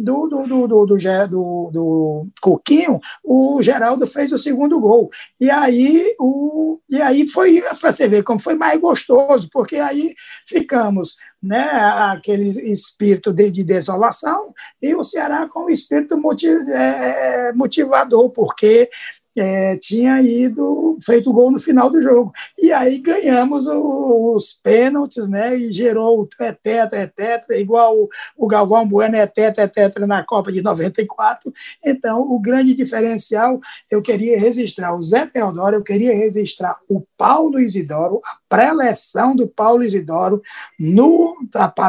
[0.00, 5.10] do, do, do, do, do, do, Coquinho, o Geraldo fez o segundo gol.
[5.40, 10.14] E aí, o, e aí foi para você ver como foi mais gostoso, porque aí
[10.46, 11.68] ficamos né,
[12.12, 18.88] aquele espírito de, de desolação e o Ceará com o espírito motiv, é, motivador, porque
[19.36, 22.32] é, tinha ido feito o gol no final do jogo.
[22.58, 25.56] E aí ganhamos os pênaltis, né?
[25.56, 29.68] E gerou o é tetra, é tetra, igual o, o Galvão Bueno é tetra, é
[29.68, 31.52] tetra na Copa de 94.
[31.84, 33.60] Então, o grande diferencial,
[33.90, 39.46] eu queria registrar o Zé Teodoro, eu queria registrar o Paulo Isidoro, a preleção do
[39.46, 40.42] Paulo Isidoro
[40.78, 41.36] no,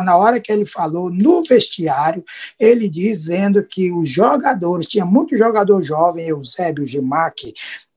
[0.03, 2.23] na hora que ele falou no vestiário,
[2.59, 7.30] ele dizendo que os jogadores, tinha muito jogador jovem, Eusébio Gilmar,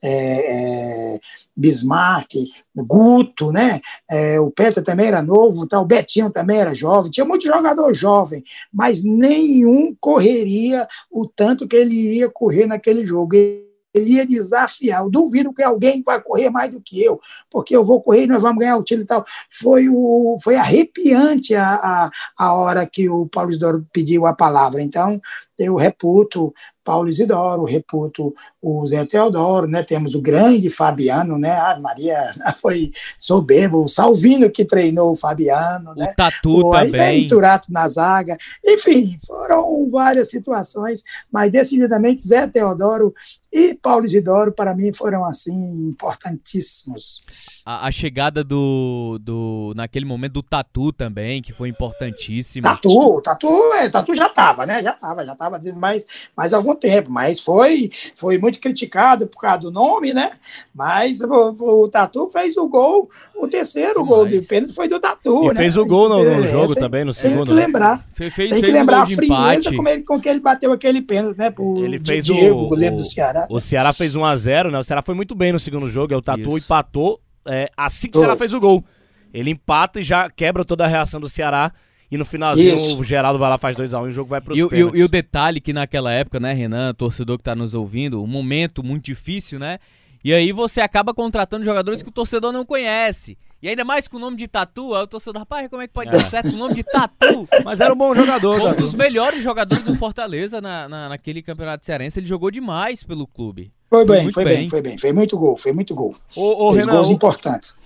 [0.02, 1.20] é, é,
[1.56, 2.34] Bismarck,
[2.76, 3.80] Guto, né?
[4.10, 5.80] É, o Petra também era novo, tá?
[5.80, 11.76] o Betinho também era jovem, tinha muito jogador jovem, mas nenhum correria o tanto que
[11.76, 13.34] ele iria correr naquele jogo.
[13.34, 15.02] Ele ia desafiar.
[15.02, 18.26] Eu duvido que alguém vai correr mais do que eu, porque eu vou correr e
[18.26, 19.24] nós vamos ganhar o título e tal.
[19.48, 24.82] Foi, o, foi arrepiante a, a, a hora que o Paulo Isidoro pediu a palavra.
[24.82, 25.20] Então,
[25.58, 26.52] eu reputo
[26.84, 29.82] Paulo Isidoro, reputo o Zé Teodoro, né?
[29.82, 31.52] Temos o grande Fabiano, né?
[31.52, 32.30] A Maria
[32.60, 36.10] foi soberbo, o Salvino que treinou o Fabiano, né?
[36.12, 37.00] O Tatu o, também.
[37.00, 38.36] Aí Turato na zaga.
[38.64, 41.02] Enfim, foram várias situações,
[41.32, 43.14] mas decididamente Zé Teodoro
[43.52, 47.22] e Paulo Isidoro, para mim, foram, assim, importantíssimos.
[47.66, 52.62] A, a, chegada do, do, naquele momento, do Tatu também, que foi importantíssimo.
[52.62, 54.82] Tatu, Tatu, é, Tatu já estava, né?
[54.82, 56.04] Já estava, já estava mais,
[56.36, 60.32] mais algum tempo, mas foi, foi muito criticado por causa do nome, né?
[60.74, 65.44] Mas o, o Tatu fez o gol, o terceiro gol do pênalti foi do Tatu,
[65.44, 65.54] e né?
[65.54, 67.46] fez o gol no, no é, jogo tem, também, no segundo.
[67.46, 68.30] Tem que lembrar, né?
[68.30, 71.50] fez, tem que lembrar a frieza com, ele, com que ele bateu aquele pênalti, né?
[71.50, 73.46] Pro ele fez Diego, o, goleiro do Ceará.
[73.48, 74.78] O Ceará fez 1x0, né?
[74.78, 76.12] O Ceará foi muito bem no segundo jogo.
[76.12, 76.58] É o Tatu Isso.
[76.58, 78.84] empatou é, assim que o Ceará fez o gol.
[79.32, 81.72] Ele empata e já quebra toda a reação do Ceará.
[82.10, 82.98] E no finalzinho Isso.
[82.98, 85.02] o Geraldo vai lá, faz 2x1 um, e o jogo vai pro e, e, e,
[85.02, 89.04] o detalhe que naquela época, né, Renan, torcedor que tá nos ouvindo, um momento muito
[89.04, 89.78] difícil, né?
[90.22, 93.36] E aí você acaba contratando jogadores que o torcedor não conhece.
[93.60, 95.92] E ainda mais com o nome de Tatu, aí o torcedor, rapaz, como é que
[95.92, 96.20] pode dar é.
[96.20, 97.48] certo com o nome de Tatu?
[97.64, 98.60] Mas era um bom jogador.
[98.60, 102.20] Um dos melhores jogadores do Fortaleza na, na, naquele campeonato cearense.
[102.20, 103.72] Ele jogou demais pelo clube.
[103.94, 104.98] Foi bem, foi bem, bem, foi bem.
[104.98, 106.16] Foi muito gol, foi muito gol.
[106.34, 107.76] Ô, ô, Renan, gols importantes.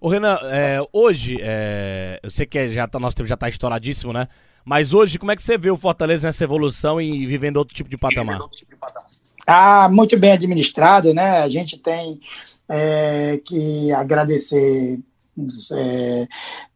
[0.00, 4.12] Ô, Renan, é, hoje, é, eu sei que já tá, nosso tempo já tá estouradíssimo,
[4.12, 4.28] né?
[4.64, 7.88] Mas hoje, como é que você vê o Fortaleza nessa evolução e vivendo outro tipo
[7.88, 8.40] de patamar?
[9.46, 11.42] Ah, muito bem administrado, né?
[11.42, 12.18] A gente tem
[12.68, 14.98] é, que agradecer
[15.72, 16.28] é,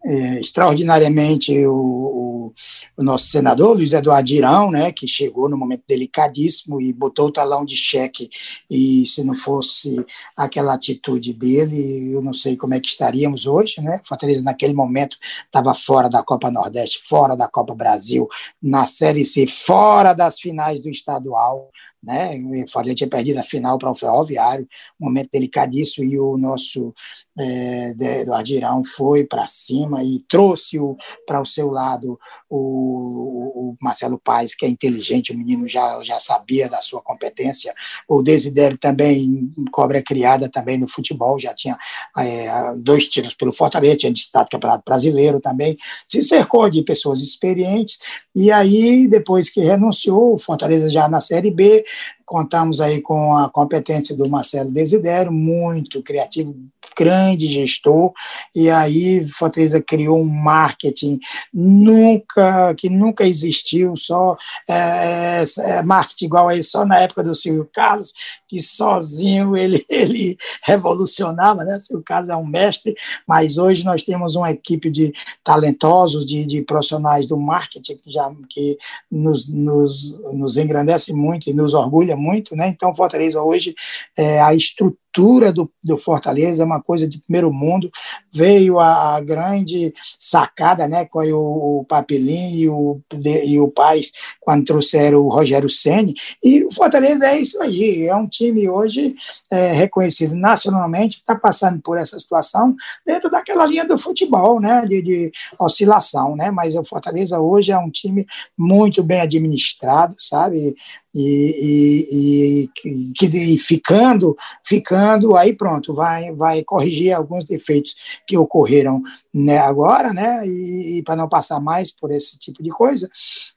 [0.05, 2.55] é, extraordinariamente o, o,
[2.97, 7.33] o, nosso senador Luiz Eduardo Irão, né, que chegou no momento delicadíssimo e botou o
[7.33, 8.29] talão de cheque
[8.71, 10.05] e se não fosse
[10.37, 14.01] aquela atitude dele, eu não sei como é que estaríamos hoje, né?
[14.05, 18.29] Fortaleza naquele momento estava fora da Copa Nordeste, fora da Copa Brasil,
[18.63, 21.71] na Série C, fora das finais do estadual
[22.03, 22.39] né?
[22.39, 24.67] O Fortaleza tinha perdido a final para o Ferroviário,
[24.99, 26.95] um momento delicadíssimo, e o nosso
[27.41, 30.79] é, Eduardo Irão foi para cima e trouxe
[31.27, 32.19] para o seu lado
[32.49, 37.75] o, o, Marcelo Paes, que é inteligente, o menino já, já sabia da sua competência.
[38.09, 41.77] O Desidério também, cobra criada também no futebol, já tinha
[42.19, 45.77] é, dois títulos pelo Fortaleza, tinha disputado o Campeonato Brasileiro também,
[46.09, 47.99] se cercou de pessoas experientes,
[48.35, 51.85] e aí, depois que renunciou, o Fortaleza já na Série B,
[52.31, 56.55] contamos aí com a competência do Marcelo Desidério, muito criativo,
[56.97, 58.13] grande gestor,
[58.55, 61.19] e aí Fortaleza criou um marketing
[61.53, 64.37] nunca que nunca existiu, só
[64.69, 68.13] é, é, marketing igual aí só na época do Silvio Carlos,
[68.49, 71.81] que sozinho ele, ele revolucionava, né?
[71.81, 72.95] Silvio Carlos é um mestre,
[73.27, 75.13] mas hoje nós temos uma equipe de
[75.43, 78.79] talentosos, de, de profissionais do marketing que já que
[79.11, 82.69] nos, nos, nos engrandece muito e nos orgulha muito, né?
[82.69, 83.75] Então Fortaleza hoje
[84.17, 87.91] é, a estrutura estrutura do, do Fortaleza é uma coisa de primeiro mundo.
[88.33, 93.01] Veio a, a grande sacada, né, com o, o Papelim e o,
[93.45, 98.15] e o Paz, quando trouxeram o Rogério Ceni E o Fortaleza é isso aí, é
[98.15, 99.15] um time hoje
[99.51, 105.03] é, reconhecido nacionalmente, está passando por essa situação dentro daquela linha do futebol, né, de,
[105.03, 110.77] de oscilação, né, mas o Fortaleza hoje é um time muito bem administrado, sabe?
[111.15, 115.00] e, e, e, e, ficando, ficando,
[115.37, 117.95] aí pronto, vai, vai corrigir alguns defeitos
[118.27, 123.09] que ocorreram né, agora, né, e, para não passar mais por esse tipo de coisa,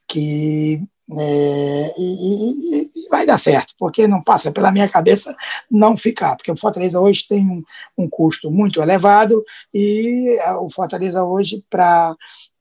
[0.08, 0.82] que
[1.20, 5.36] é, e, vai dar certo, porque não passa pela minha cabeça
[5.70, 7.64] não ficar, porque o Fortaleza hoje tem um,
[7.98, 12.16] um custo muito elevado e o Fortaleza hoje, para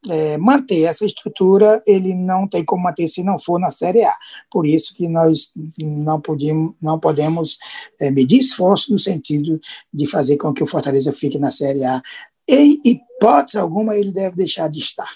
[0.08, 4.14] é, manter essa estrutura, ele não tem como manter se não for na Série A.
[4.50, 7.58] Por isso que nós não podemos, não podemos
[8.00, 9.60] é, medir esforço no sentido
[9.92, 12.00] de fazer com que o Fortaleza fique na Série A.
[12.48, 15.08] Em hipótese alguma, ele deve deixar de estar.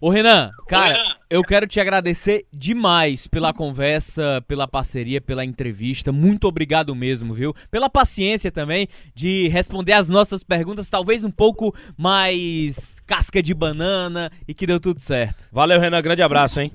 [0.00, 6.10] Ô Renan, cara, eu quero te agradecer demais pela conversa, pela parceria, pela entrevista.
[6.10, 7.54] Muito obrigado mesmo, viu?
[7.70, 14.30] Pela paciência também de responder as nossas perguntas, talvez um pouco mais casca de banana
[14.46, 15.48] e que deu tudo certo.
[15.52, 16.02] Valeu, Renan.
[16.02, 16.72] Grande abraço, hein?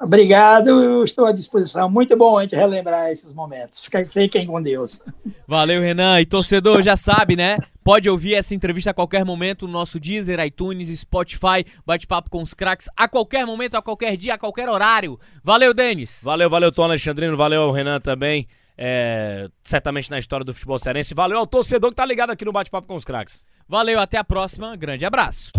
[0.00, 1.88] Obrigado, eu estou à disposição.
[1.88, 3.88] Muito bom a gente relembrar esses momentos.
[4.10, 5.00] Fiquem com Deus.
[5.46, 6.20] Valeu, Renan.
[6.20, 7.58] E torcedor, já sabe, né?
[7.82, 12.54] Pode ouvir essa entrevista a qualquer momento no nosso Deezer, iTunes, Spotify, bate-papo com os
[12.54, 15.18] craques, a qualquer momento, a qualquer dia, a qualquer horário.
[15.42, 16.20] Valeu, Denis.
[16.22, 17.36] Valeu, valeu, Tom Alexandrino.
[17.36, 18.48] Valeu, Renan também.
[18.76, 21.14] É, certamente na história do futebol cearense.
[21.14, 23.44] Valeu ao torcedor que tá ligado aqui no Bate-Papo com os Craques.
[23.68, 24.76] Valeu, até a próxima.
[24.76, 25.52] Grande abraço.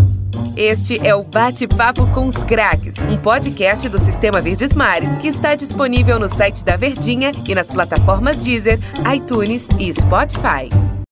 [0.55, 5.55] Este é o Bate-Papo com os Craques, um podcast do Sistema Verdes Mares que está
[5.55, 8.79] disponível no site da Verdinha e nas plataformas Deezer,
[9.13, 10.69] iTunes e Spotify.